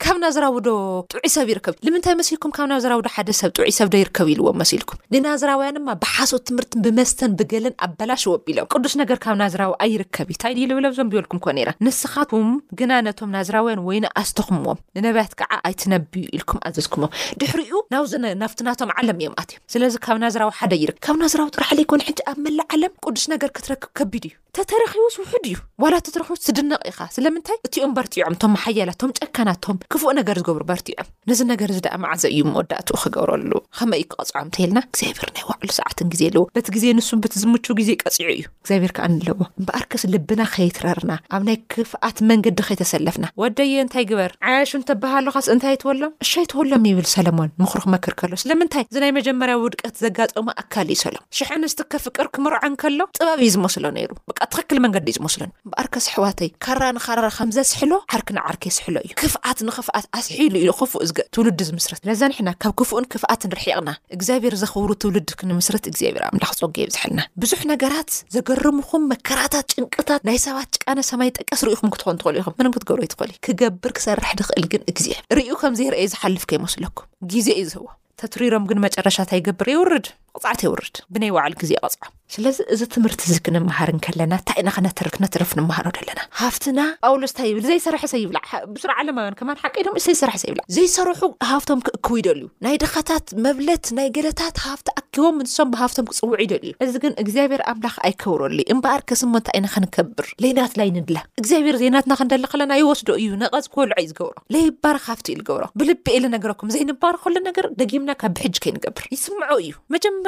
ካብና 0.06 0.26
ዝራዊ 0.38 0.56
ዶ 0.70 0.76
ጥዒ 1.14 1.24
ሰብ 1.36 1.48
ይርከብምታይ 1.54 2.16
መልኩም 2.22 2.54
ካብና 2.58 2.74
ዝራዶ 2.86 3.00
ሓደሰብ 3.18 3.52
ጥዒ 3.60 3.70
ሰብዶ 3.80 3.96
ይርከብ 4.04 4.28
ኢልዎም 4.36 4.60
መሲልኩም 4.64 5.00
ንናዝራውያ 5.16 5.70
ድማ 5.78 5.90
ብሓሶት 6.06 6.44
ትምህርት 6.52 6.74
ብመስተን 6.86 7.32
ብገለን 7.42 7.78
ኣበላሽዎ 7.90 8.34
ቢሎም 8.48 8.70
ቅዱስ 8.76 8.96
ነገር 9.04 9.18
ካብ 9.26 9.38
ና 9.44 9.52
ዝራዊ 9.56 9.72
ኣይርከብዩ 9.88 10.38
ታይብ 10.46 10.58
ቢበልኩም 11.00 11.40
ኮስ 11.46 12.36
ግና 12.80 12.92
ነቶም 13.06 13.30
ናዝራውያን 13.36 13.82
ወይኒ 13.88 14.06
ኣስተኽምዎም 14.22 14.80
ንነብያት 14.98 15.34
ከዓ 15.40 15.52
ኣይትነብዩ 15.70 16.24
ኢልኩም 16.38 16.60
ኣዘዝኩምዎም 16.70 17.14
ድሕሪኡ 17.42 17.82
ናብዘነ 17.94 18.26
ናፍትናቶም 18.42 18.94
ዓለም 18.98 19.20
እዮም 19.22 19.36
ኣትእዮም 19.42 19.64
ስለዚ 19.76 19.96
ካብ 20.06 20.20
ናዝራዊ 20.26 20.52
ሓደ 20.60 20.74
ይር 20.84 20.92
ካብ 21.08 21.18
ናዝራዊ 21.24 21.50
ጥራሓለይኮን 21.56 22.06
ሕንቲ 22.08 22.22
ኣብ 22.32 22.38
መላእ 22.46 22.68
ዓለም 22.78 22.94
ቅዱስ 23.06 23.26
ነገር 23.34 23.52
ክትረክብ 23.58 23.90
ከቢድ 24.00 24.26
እዩ 24.32 24.36
ተተረኪቡስውሑድ 24.58 25.44
እዩ 25.50 25.58
ዋላ 25.82 25.96
ተተረኪቡ 26.06 26.36
ስድነቕ 26.46 26.80
ኢኻ 26.92 27.00
ስለምንታይ 27.16 27.58
እትኦም 27.68 27.92
በርቲዖምእቶም 27.98 28.52
መሓያላቶም 28.56 29.12
ጨካናቶም 29.20 29.78
ክፉእ 29.94 30.14
ነገር 30.20 30.38
ዝገብሩ 30.42 30.64
በርቲዖም 30.70 31.08
ነዚ 31.30 31.42
ነገር 31.52 31.70
ዝደኣማዓዘ 31.78 32.24
እዩ 32.34 32.42
መወዳእትኡ 32.52 32.98
ክገብረሉ 33.04 33.52
ከመይ 33.80 34.02
እዩ 34.04 34.08
ክቐፅዖም 34.14 34.42
እንተኢልና 34.48 34.80
እግዚኣብሄር 34.88 35.30
ናይ 35.38 35.44
ዋዕሉ 35.50 35.70
ሰዓትን 35.80 36.08
ግዜ 36.16 36.24
ኣለዎ 36.30 36.44
በቲ 36.56 36.68
ግዜ 36.78 36.86
ንሱ 37.00 37.10
ብቲ 37.26 37.34
ዝምቹው 37.44 37.76
ግዜ 37.80 37.90
ቀፂዑ 38.04 38.28
እዩ 38.38 38.42
ግዚኣብሄር 38.68 38.94
ከኣ 38.98 39.06
ን 39.14 39.20
ኣለዎ 39.22 39.36
እምበኣር 39.60 39.84
ክስ 39.94 40.04
ልብና 40.14 40.42
ከይትረርና 40.56 41.14
ኣብ 41.38 41.44
ናይ 41.50 41.58
ክፍኣት 41.76 42.18
መንገዲ 42.32 42.60
ከይተሰለፍና 42.70 43.26
ወደየ 43.44 43.76
እንታይ 43.86 44.08
ግበር 44.12 44.34
ዓሹ 44.56 44.72
እንተበሃሉካስ 44.80 45.50
እንታይ 45.56 45.76
ይትወሎም 45.78 46.14
እሻ 46.28 46.34
ይትወሎም 46.48 46.86
ይብል 46.92 47.08
ሰለሞን 47.16 47.54
ምኽሪ 47.64 47.82
ክመክር 47.88 48.16
ከሎ 48.22 48.34
ስለምንታይ 48.46 48.86
እዝናይ 48.90 49.14
መጀመርያዊ 49.22 49.62
ውድቀት 49.70 49.96
ዘጋጠሞ 50.06 50.48
ኣካል 50.64 50.90
እዩ 50.96 51.00
ሰሎሞ 51.06 51.24
ሽሕንስቲ 51.42 51.80
ከፍቅር 51.96 52.30
ክምርዖን 52.38 52.76
ከሎ 52.84 53.00
ጥበብ 53.20 53.40
እዩ 53.46 53.52
ዝመስሎ 53.58 53.86
ነይሩ 54.00 54.12
ትክክል 54.54 54.78
መንገዲ 54.86 55.08
እዝመስሉኒ 55.14 55.50
ብኣርከስሕዋተይ 55.72 56.50
ካራ 56.64 56.84
ንካራራ 56.96 57.28
ከምዘስሕሎ 57.38 57.92
ዓርክን 58.16 58.38
ዓርክ 58.50 58.62
የስሕሎ 58.70 58.96
እዩ 59.06 59.12
ክፍኣት 59.22 59.60
ንክፍኣት 59.70 60.06
ኣስሒሉ 60.20 60.54
እዩ 60.64 60.70
ክፉእ 60.80 61.04
ትውሉድ 61.36 61.60
ዝምስረት 61.70 62.02
ለዛኒሕና 62.10 62.50
ካብ 62.64 62.74
ክፉእን 62.82 63.06
ክፍኣት 63.14 63.42
ንርሕቕና 63.52 63.90
እግዚኣብሄር 64.18 64.54
ዘኽብሩ 64.64 64.90
ትውልድንምስረት 65.04 65.86
እግዚኣብሔር 65.92 66.24
ኣምላክ 66.30 66.52
ፀጎ 66.62 66.76
የብዝሓልና 66.84 67.20
ብዙሕ 67.44 67.62
ነገራት 67.74 68.12
ዘገርምኩም 68.38 69.04
መከራታት 69.14 69.66
ጭንቅታት 69.76 70.22
ናይ 70.30 70.40
ሰባት 70.48 70.70
ጭቃነ 70.78 71.00
ሰማይ 71.12 71.32
ጠቀስ 71.40 71.62
ርኢኹም 71.70 71.92
ክትኮን 71.96 72.18
ትኽእሉ 72.24 72.36
ኢኹም 72.44 72.54
ምን 72.60 72.70
ክትገብር 72.78 73.02
ይትኽእሉ 73.08 73.30
እዩ 73.34 73.38
ክገብር 73.48 73.92
ክሰርሕ 74.00 74.32
ንክእል 74.40 74.66
ግን 74.74 74.82
ግዜ 75.00 75.08
ርዩ 75.40 75.50
ከምዘይርአዩ 75.64 76.06
ዝሓልፍከ 76.16 76.52
ይመስለኩምዜዩዝሪሮም 76.60 78.64
ግጨሻይር 79.08 79.30
ይድ 79.38 80.08
ኣዕት 80.52 80.62
ውርድ 80.72 80.96
ብናይ 81.14 81.32
ዋዕል 81.38 81.54
ግዜ 81.62 81.72
ይቅፅዖ 81.78 82.08
ስለዚ 82.34 82.58
እዚ 82.74 82.82
ትምህርቲ 82.94 83.22
እዚ 83.30 83.36
ክንምሃርን 83.46 84.00
ከለና 84.06 84.34
እንታይኢና 84.40 84.70
ከነትርፍ 84.76 85.14
ነትርፍ 85.24 85.52
ንምሃሮ 85.60 85.86
ኣለና 86.02 86.20
ሃፍትና 86.42 86.80
ጳውሎስንታ 87.08 87.46
ይብል 87.50 87.64
ዘይሰርሐሰ 87.70 88.14
ይብላዕ 88.24 88.50
ብሱ 88.74 88.84
ዓለማውያ 89.02 89.32
ከማ 89.40 89.52
ሓቀ 89.64 89.76
ዘይሰርሐሰ 90.08 90.44
ይብላዕ 90.50 90.66
ዘይሰርሑ 90.76 91.14
ሃፍቶም 91.52 91.80
ክእክቡ 91.88 92.12
ይደልዩ 92.20 92.46
ናይ 92.66 92.76
ድኻታት 92.84 93.34
መብለት 93.46 93.88
ናይ 94.00 94.10
ገለታት 94.18 94.58
ሃፍቲ 94.68 94.88
ኣኪቦም 95.02 95.36
ምንሶም 95.42 95.72
ብሃፍቶም 95.74 96.08
ክፅውዑ 96.12 96.38
ይደልእዩ 96.46 96.74
እዚ 96.88 96.94
ግን 97.06 97.16
እግዚኣብሄር 97.24 97.64
ኣምላኽ 97.74 97.96
ኣይከብረሉዩ 98.10 98.68
እምበኣር 98.76 99.04
ከስሞ 99.12 99.34
እንታይ 99.42 99.58
ኢና 99.62 99.68
ከንከብር 99.78 100.28
ሌናትላይንድለ 100.46 101.18
እግዚኣብሔር 101.44 101.78
ዜናትናክንደሊ 101.84 102.46
ከለና 102.54 102.74
ይወስዶ 102.82 103.10
እዩ 103.24 103.30
ነቐፅ 103.44 103.68
ኮልዐዩ 103.78 104.06
ዝገብሮ 104.14 104.38
ለይባር 104.56 105.00
ሃፍቲ 105.08 105.28
እዩ 105.34 105.42
ዝገብሮ 105.42 105.66
ብልቢ 105.82 106.06
ኤለነገረኩም 106.20 106.72
ዘይንባር 106.78 107.18
ከሉ 107.26 107.36
ነገር 107.50 107.66
ደጊምና 107.82 108.12
ካብ 108.22 108.34
ብሕጂ 108.38 108.56
ከይንገብር 108.66 109.04
ይስምዖ 109.18 109.52
እዩ 109.64 109.74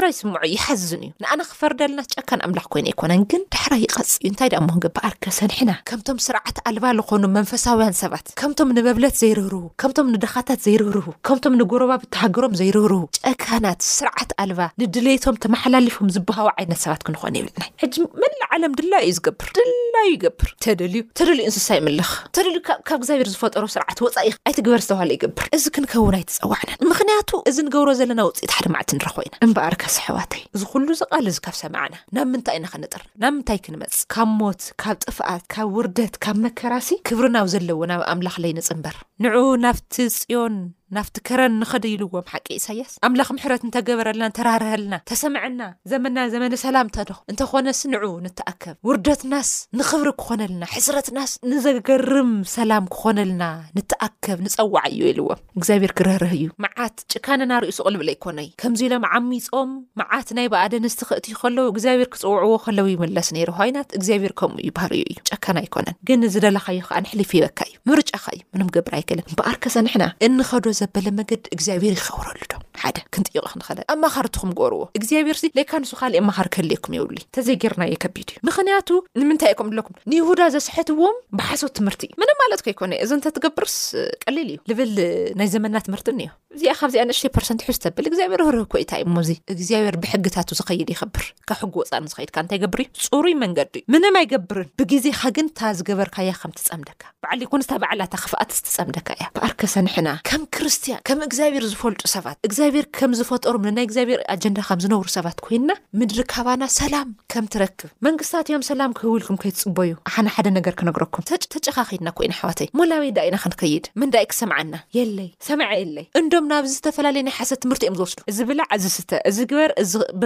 ራ 0.03 0.07
ስምዑ 0.17 0.39
ይሓዝን 0.53 0.81
እዩ 1.05 1.09
ንኣና 1.23 1.41
ክፈርዳለናት 1.49 2.07
ጨካን 2.17 2.41
ኣምላኽ 2.45 2.65
ኮይኑ 2.73 2.85
ኣይኮነን 2.91 3.23
ግን 3.31 3.41
ድሕራይ 3.53 3.81
ይቀፅ 3.85 4.07
እዩ 4.21 4.25
እንታይ 4.29 4.49
ድኣሞገበኣርከ 4.53 5.25
ሰኒሕና 5.39 5.71
ከምቶም 5.89 6.17
ስርዓት 6.27 6.57
ኣልባ 6.69 6.85
ዝኮኑ 6.99 7.23
መንፈሳውያን 7.35 7.95
ሰባት 8.01 8.25
ከምቶም 8.39 8.69
ንበብለት 8.77 9.15
ዘይርህርሁ 9.21 9.61
ከምቶም 9.81 10.07
ንደኻታት 10.13 10.61
ዘይርህርሁ 10.67 11.05
ከምቶም 11.27 11.55
ንጎረባ 11.61 11.91
ብተሃገሮም 12.03 12.55
ዘይርህርህ 12.61 13.03
ጨካናት 13.29 13.81
ስርዓት 13.97 14.31
ኣልባ 14.43 14.61
ንድሌቶም 14.83 15.35
ተመሓላሊፉም 15.45 16.09
ዝበሃወ 16.15 16.49
ዓይነት 16.57 16.81
ሰባት 16.85 17.03
ክንኮኑ 17.09 17.31
ይብልና 17.41 17.63
ሕጂ 17.83 17.95
መላዓለም 18.23 18.73
ድላይ 18.79 19.05
እዩ 19.09 19.15
ዝገብር 19.19 19.51
ድላይ 19.59 20.09
ይገብር 20.13 20.49
ተደልዩ 20.67 21.01
ተደልዩ 21.21 21.45
እንስሳ 21.51 21.69
ይምልኽ 21.81 22.11
ተደልዩ 22.39 22.61
ካብ 22.89 22.99
እግዚኣብሔር 23.03 23.29
ዝፈጠሮ 23.35 23.65
ስርዓት 23.75 24.01
ወፃኢ 24.07 24.31
ኣይትግበር 24.49 24.81
ዝተባሃለ 24.87 25.11
ይገብር 25.19 25.45
እዚ 25.59 25.65
ክንከውን 25.77 26.17
ኣይትፀዋዕነን 26.21 26.85
ምክንያቱ 26.93 27.29
እዚ 27.51 27.57
ንገብሮ 27.69 27.89
ዘለና 28.01 28.21
ውፅኢት 28.31 28.51
ሓደ 28.57 28.65
ማዕልቲ 28.77 28.93
ንረ 28.99 29.09
ኮ 29.17 29.19
ይና 29.27 29.69
ር 29.73 29.77
ከስሕዋተይ 29.81 30.41
እዚ 30.55 30.61
ኩሉ 30.71 30.87
ዝቓል 30.99 31.25
እዙ 31.31 31.37
ካብ 31.45 31.55
ሰማዕና 31.61 31.95
ናብ 32.15 32.27
ምንታይ 32.33 32.55
ኢና 32.59 32.65
ክነጥር 32.73 33.01
ናብ 33.21 33.31
ምንታይ 33.37 33.59
ክንመፅ 33.65 33.95
ካብ 34.13 34.29
ሞት 34.41 34.61
ካብ 34.83 34.97
ጥፋኣት 35.05 35.43
ካብ 35.53 35.69
ውርደት 35.77 36.15
ካብ 36.25 36.37
መከራሲ 36.45 36.89
ክብርናዊ 37.09 37.47
ዘለዎናብ 37.53 38.01
ኣምላኽ 38.13 38.35
ለይንፅ 38.45 38.69
ምበር 38.77 38.95
ንዑ 39.25 39.37
ናፍቲ 39.63 39.93
ፅዮን 40.17 40.55
ናብቲ 40.95 41.17
ከረን 41.27 41.53
ንኸደ 41.61 41.83
ይልዎም 41.91 42.25
ሓቂ 42.31 42.45
ኢሳያስ 42.59 42.93
ኣምላኽ 43.07 43.27
ምሕረት 43.35 43.61
እንተገበረልና 43.65 44.25
ተራርሃልና 44.37 44.95
ተሰምዐና 45.09 45.61
ዘመና 45.91 46.17
ዘመኒ 46.33 46.53
ሰላም 46.63 46.87
እተዶ 46.91 47.11
እንተኾነስ 47.31 47.79
ንዑ 47.91 48.03
ንትኣከብ 48.25 48.75
ውርደትናስ 48.87 49.49
ንክብሪ 49.81 50.09
ክኾነልና 50.21 50.63
ሕስረትናስ 50.75 51.33
ንዘገርም 51.51 52.31
ሰላም 52.55 52.85
ክኾነልና 52.95 53.43
ንትኣከብ 53.77 54.39
ንፀዋዕ 54.47 54.85
እዩ 54.95 55.01
ኢልዎም 55.11 55.41
እግዚኣብሄር 55.59 55.93
ክረህርህ 55.99 56.33
እዩ 56.39 56.47
መዓት 56.65 56.97
ጭካነናርኡ 57.13 57.69
ስቕልብለ 57.77 58.09
ኣይኮነ 58.15 58.37
ዩ 58.49 58.51
ከምዚ 58.63 58.81
ኢሎም 58.89 59.05
ዓሚፆም 59.13 59.71
መዓት 60.03 60.27
ናይ 60.39 60.49
በኣደ 60.55 60.73
ንስቲ 60.87 61.01
ክእትዩ 61.11 61.33
ከለዉ 61.43 61.65
እግዚኣብሄር 61.75 62.11
ክፅውዕዎ 62.15 62.51
ከለው 62.67 62.89
ይምለስ 62.95 63.31
ነይ 63.37 63.45
ኮይናት 63.61 63.89
እግዚኣብሔር 63.99 64.35
ከምኡ 64.41 64.59
እዩ 64.65 64.69
ባህርዩ 64.79 65.01
እዩ 65.13 65.17
ጨካና 65.31 65.57
ኣይኮነን 65.63 65.95
ግን 66.09 66.29
ዝደለካዩ 66.35 66.79
ከዓ 66.89 66.99
ንሕሊፊ 67.07 67.31
ይበካ 67.41 67.59
እዩ 67.71 67.75
ምርጫካ 67.91 68.25
እዩ 68.37 68.41
ምን 68.57 68.67
ገብር 68.77 68.93
ኣይክለን 68.99 69.25
በኣር 69.39 69.57
ከሰንሕና 69.63 70.03
እንከዶ 70.29 70.65
ዘበለ 70.81 71.07
መገዲ 71.19 71.43
እግዚኣብሄር 71.55 71.93
ይኽብረሉ 71.99 72.39
ዶ 72.51 72.53
ሓደ 72.83 72.97
ክንጥይቕ 73.13 73.43
ክንክለ 73.53 73.79
ኣብማኻር 73.93 74.25
ትኩም 74.35 74.51
ገርዎ 74.59 74.79
እግዚኣብሔር 74.99 75.37
ይ 75.47 75.51
ን 75.57 75.61
ካእ 75.69 76.17
ኣምኻር 76.21 76.47
ክህልኩም 76.53 76.93
የውሉ 76.97 77.17
ተዘይገርናዮ 77.35 77.95
ከቢድ 78.03 78.29
እዩ 78.35 78.39
ምክንያቱ 78.49 78.89
ንምንታይ 79.21 79.51
ኣይም 79.55 79.69
ለኩም 79.77 79.95
ንይሁዳ 80.11 80.41
ዘስሕትዎም 80.55 81.17
ብሓሶት 81.39 81.73
ትምህርቲ 81.79 82.03
እዩ 82.11 82.15
ም 82.21 82.31
ማለት 82.43 82.61
ከይኮእ 82.67 82.95
እዚ 83.05 83.11
ንተትገብርስ 83.19 83.75
ቀሊል 84.23 84.49
እዩ 84.53 84.57
ልብል 84.71 84.95
ናይ 85.41 85.49
ዘመና 85.55 85.75
ትምህርቲ 85.87 86.07
ኒዮ 86.21 86.31
እዚኣ 86.55 86.73
ካብዚኣ 86.79 87.03
ኣንሽርት 87.05 87.61
ሕዝብል 87.75 88.07
ግዚኣብሔር 88.13 88.41
ርህ 88.55 88.65
ኮይታ 88.73 88.93
ዩ 89.01 89.05
ሞዚ 89.17 89.29
እግዚኣብሔር 89.55 89.95
ብሕግታቱ 90.05 90.49
ዝኸይድ 90.59 90.89
ይኽብር 90.95 91.25
ካብ 91.49 91.57
ሕጊ 91.61 91.75
ወፃን 91.81 92.09
ዝኽድካ 92.13 92.35
እንታይ 92.43 92.59
ገብር 92.63 92.79
እዩ 92.83 92.87
ፅሩይ 93.13 93.35
መንገዲ 93.43 93.75
እዩ 93.83 93.93
ምነም 93.93 94.17
ኣይገብርን 94.21 94.69
ብግዜ 94.81 95.05
ካግንታ 95.19 95.59
ዝገበርካያ 95.79 96.33
ከም 96.41 96.51
ትፀምደካ 96.57 97.01
በዓሊ 97.23 97.41
ኮስ 97.53 97.69
በዕላ 97.83 98.01
ክፍኣት 98.15 98.51
ትፀምደካ 98.69 99.07
እያ 99.19 99.27
ርሰንሕናምር 99.63 100.67
ስትያ 100.73 100.95
ከም 101.07 101.19
እግዚኣብሔር 101.25 101.63
ዝፈልጡ 101.71 102.01
ሰባት 102.13 102.37
እግዚኣብሔር 102.47 102.85
ከም 102.97 103.11
ዝፈጠሩምናይ 103.19 103.85
እግዚኣብሔር 103.87 104.19
ኣጀንዳ 104.33 104.57
ከም 104.67 104.79
ዝነብሩ 104.83 105.07
ሰባት 105.15 105.37
ኮይንና 105.45 105.71
ምድሪ 105.99 106.19
ካባና 106.33 106.63
ሰላም 106.79 107.07
ከም 107.31 107.45
ትረክብ 107.53 107.89
መንግስታት 108.07 108.47
እዮም 108.49 108.63
ሰላም 108.69 108.91
ክህው 108.97 109.15
ኢልኩም 109.19 109.37
ከይትፅበዩ 109.41 109.91
ሓነ 110.13 110.27
ሓደ 110.35 110.47
ነገር 110.57 110.73
ክነግረኩም 110.81 111.25
ተጨካኺድና 111.53 112.09
ኮይና 112.19 112.33
ሕዋተይ 112.41 112.67
ሞላዊይ 112.79 113.11
ዳ 113.17 113.25
ኢና 113.29 113.37
ክንከይድ 113.45 113.87
መንዳእ 114.03 114.27
ክሰምዓና 114.33 114.73
የለይ 114.97 115.27
ሰምዐ 115.47 115.69
የለይ 115.81 116.05
እንዶም 116.21 116.47
ናብዚ 116.53 116.71
ዝተፈላለዩናይ 116.77 117.35
ሓሰት 117.39 117.61
ትምህርቲ 117.65 117.83
እዮም 117.89 117.97
ዝወስሉ 117.99 118.21
እዚብላዕ 118.33 118.69
ዚስተ 118.85 119.11
እዚ 119.31 119.39
ግበር 119.53 119.73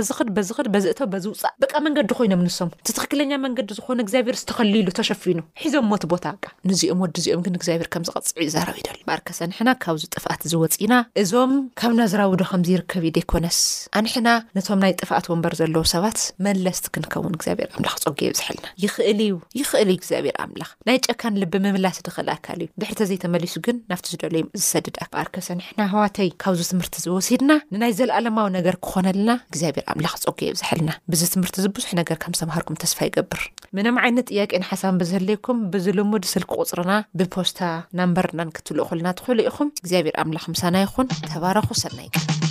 ዝኽድ 0.09 0.29
በዝኽድ 0.37 0.69
በዝእተው 0.75 1.09
በዝውፃእ 1.15 1.55
በቃ 1.65 1.73
መንገዲ 1.87 2.11
ኮይኖም 2.21 2.45
ንሶም 2.49 2.71
ቲትክክለኛ 2.89 3.31
መንገዲ 3.47 3.69
ዝኮነ 3.79 3.99
እግዚኣብሔር 4.07 4.37
ዝተኸልዩሉ 4.43 4.89
ተሸፊኑ 5.01 5.39
ሒዞም 5.63 5.87
ሞት 5.93 6.05
ቦታ 6.13 6.25
ቃ 6.43 6.53
ንዚኦም 6.71 7.01
ወዲእዚኦም 7.05 7.43
ግን 7.47 7.57
እግዚኣብሔር 7.61 7.91
ከም 7.95 8.05
ዝቐፅዕዩዘረዊደሉ 8.11 9.01
ርከሰንሕና 9.19 9.69
ካብ 9.83 9.95
ዝጥፋእ 10.01 10.34
ዝወፅና 10.51 10.93
እዞም 11.21 11.51
ካብና 11.79 12.01
ዝራውዶ 12.11 12.41
ከምይርከብ 12.51 13.03
ዩ 13.07 13.09
ደ 13.15 13.19
ይኮነስ 13.23 13.59
ኣንሕና 13.99 14.29
ነቶም 14.57 14.79
ናይ 14.83 14.91
ጥፋኣት 15.01 15.25
ወንበር 15.31 15.53
ዘለዎ 15.59 15.83
ሰባት 15.93 16.19
መለስቲ 16.45 16.85
ክንከውን 16.95 17.33
ግዚኣብሄር 17.39 17.69
ኣምላክ 17.77 17.95
ፀጊ 18.03 18.19
የብ 18.27 18.33
ዝሕልና 18.39 18.67
ይኽእል 18.83 19.19
ዩ 19.29 19.33
ይኽእል 19.59 19.89
ዩ 19.93 19.97
ግዚኣብሔር 20.03 20.35
ኣምላኽ 20.45 20.71
ናይ 20.89 20.97
ጨካን 21.07 21.37
ልቢ 21.43 21.53
ምምላስ 21.65 21.99
ድክእል 22.07 22.29
ኣካል 22.35 22.59
እዩ 22.65 22.69
ድሕተ 22.83 22.99
ዘይተመሊሱ 23.11 23.55
ግን 23.67 23.77
ናብቲ 23.91 24.05
ዝደለዮም 24.13 24.49
ዝሰድድ 24.59 24.97
ኣርከሰ 25.23 25.47
ንሕና 25.59 25.79
ህዋተይ 25.93 26.29
ካብዚ 26.43 26.61
ትምህርቲ 26.71 26.95
ዝወሲድና 27.05 27.51
ንናይ 27.75 27.93
ዘለኣለማዊ 27.99 28.47
ነገር 28.57 28.77
ክኮነለና 28.83 29.31
እግዚኣብሔር 29.51 29.85
ኣምላኽ 29.93 30.13
ፀጊ 30.25 30.39
የብ 30.49 30.57
ዝሕልና 30.61 30.91
ብዚ 31.13 31.21
ትምህርቲ 31.35 31.55
ዝብዙሕ 31.67 31.89
ነገር 32.01 32.19
ከም 32.25 32.35
ዝተምሃርኩም 32.39 32.79
ተስፋ 32.85 32.99
ይገብር 33.09 33.43
ምኖም 33.77 33.95
ዓይነት 34.05 34.27
ጥያቄን 34.33 34.65
ሓሳብ 34.71 34.93
ብዝህለይኩም 35.01 35.57
ብዝልሙድስል 35.71 36.43
ክቁፅርና 36.49 36.91
ብፖስታ 37.19 37.59
ናምበርናን 37.99 38.53
ክትልእ 38.57 38.85
ኩልና 38.89 39.07
ትኽእሉ 39.19 39.39
ኢኹም 39.49 39.69
ብ 39.85 40.24
ምላክምሳና 40.29 40.75
ይኹን 40.85 41.07
ተባረኹ 41.31 41.67
ሰናይ 41.83 42.07
ከ 42.13 42.44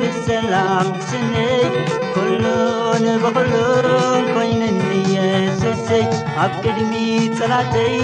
ብሰላም 0.00 0.88
ስነይ 1.08 1.74
ክሎንብክሎን 2.14 4.24
ኮይምን 4.34 4.76
የሱዘይ 5.14 6.04
ኣብ 6.42 6.52
ቅድሚ 6.64 6.92
ፅላተይ 7.38 7.96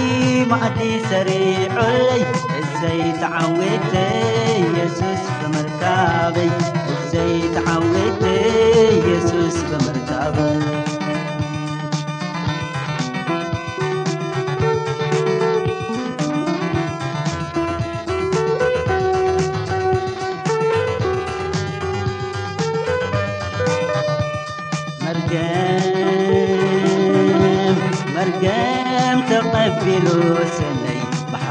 ማዕቲ 0.51 0.77
ሰሪዑለይ 1.11 2.21
እዘይ 2.61 3.01
ተዓወ 3.21 3.59
የሱስ 4.79 5.23
ርበ 5.55 5.81
እዘይ 6.95 7.35
ተዓዊ 7.57 7.93
የሱስ 9.09 9.57
መርታበ 9.85 10.35
بل 29.81 30.07
سلي 30.57 30.99
بح 31.33 31.45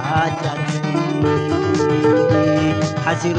حسر 3.07 3.35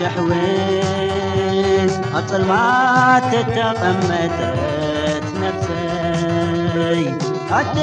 حو 0.06 0.32
عطلمع 2.18 3.20
تتقمتت 3.20 5.24
نفي 5.38 7.08
حد 7.52 7.78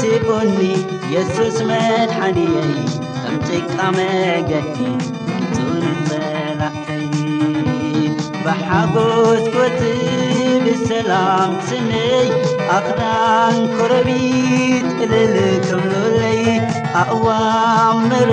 تيقني 0.00 0.76
يسوس 1.10 1.60
مدحن 1.62 2.36
خمتق 3.24 3.68
عمج 3.84 4.50
ل 5.56 5.58
لع 6.58 6.70
بحقت 8.46 9.42
كت 9.48 9.80
بسلام 10.66 11.50
سني 11.66 12.16
أخدن 12.70 13.56
كربيد 13.78 14.84
قللقبللي 15.00 16.73
اقوامر 16.94 18.30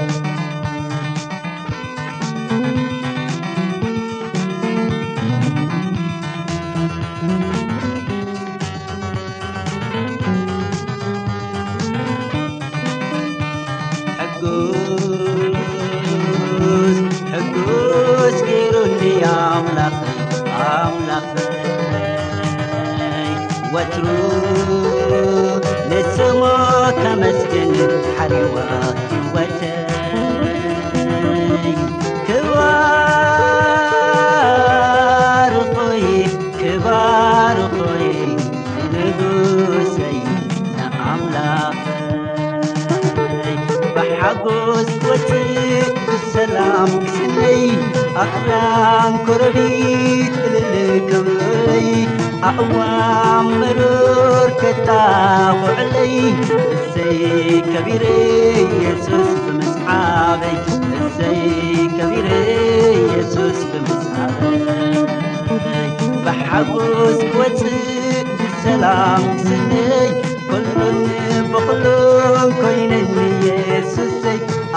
ኮረቢት 49.26 50.34
قልልክበይ 50.44 51.88
ኣقዋም 52.48 53.46
መሮር 53.60 54.48
كታ 54.62 54.88
ኮዕለይ 55.60 56.12
ንሰይ 56.38 57.24
ከቢረይ 57.72 58.60
የሱስ 58.84 59.30
ብምስعበይ 59.44 60.56
ንሰይ 60.92 61.42
ከቢረ 61.96 62.28
የሱስ 63.14 63.58
ብምበ 63.70 64.16
ብሓጎዝ 66.26 67.18
ወፅእ 67.38 68.28
ብሰላም 68.38 69.24
ስነይ 69.46 70.08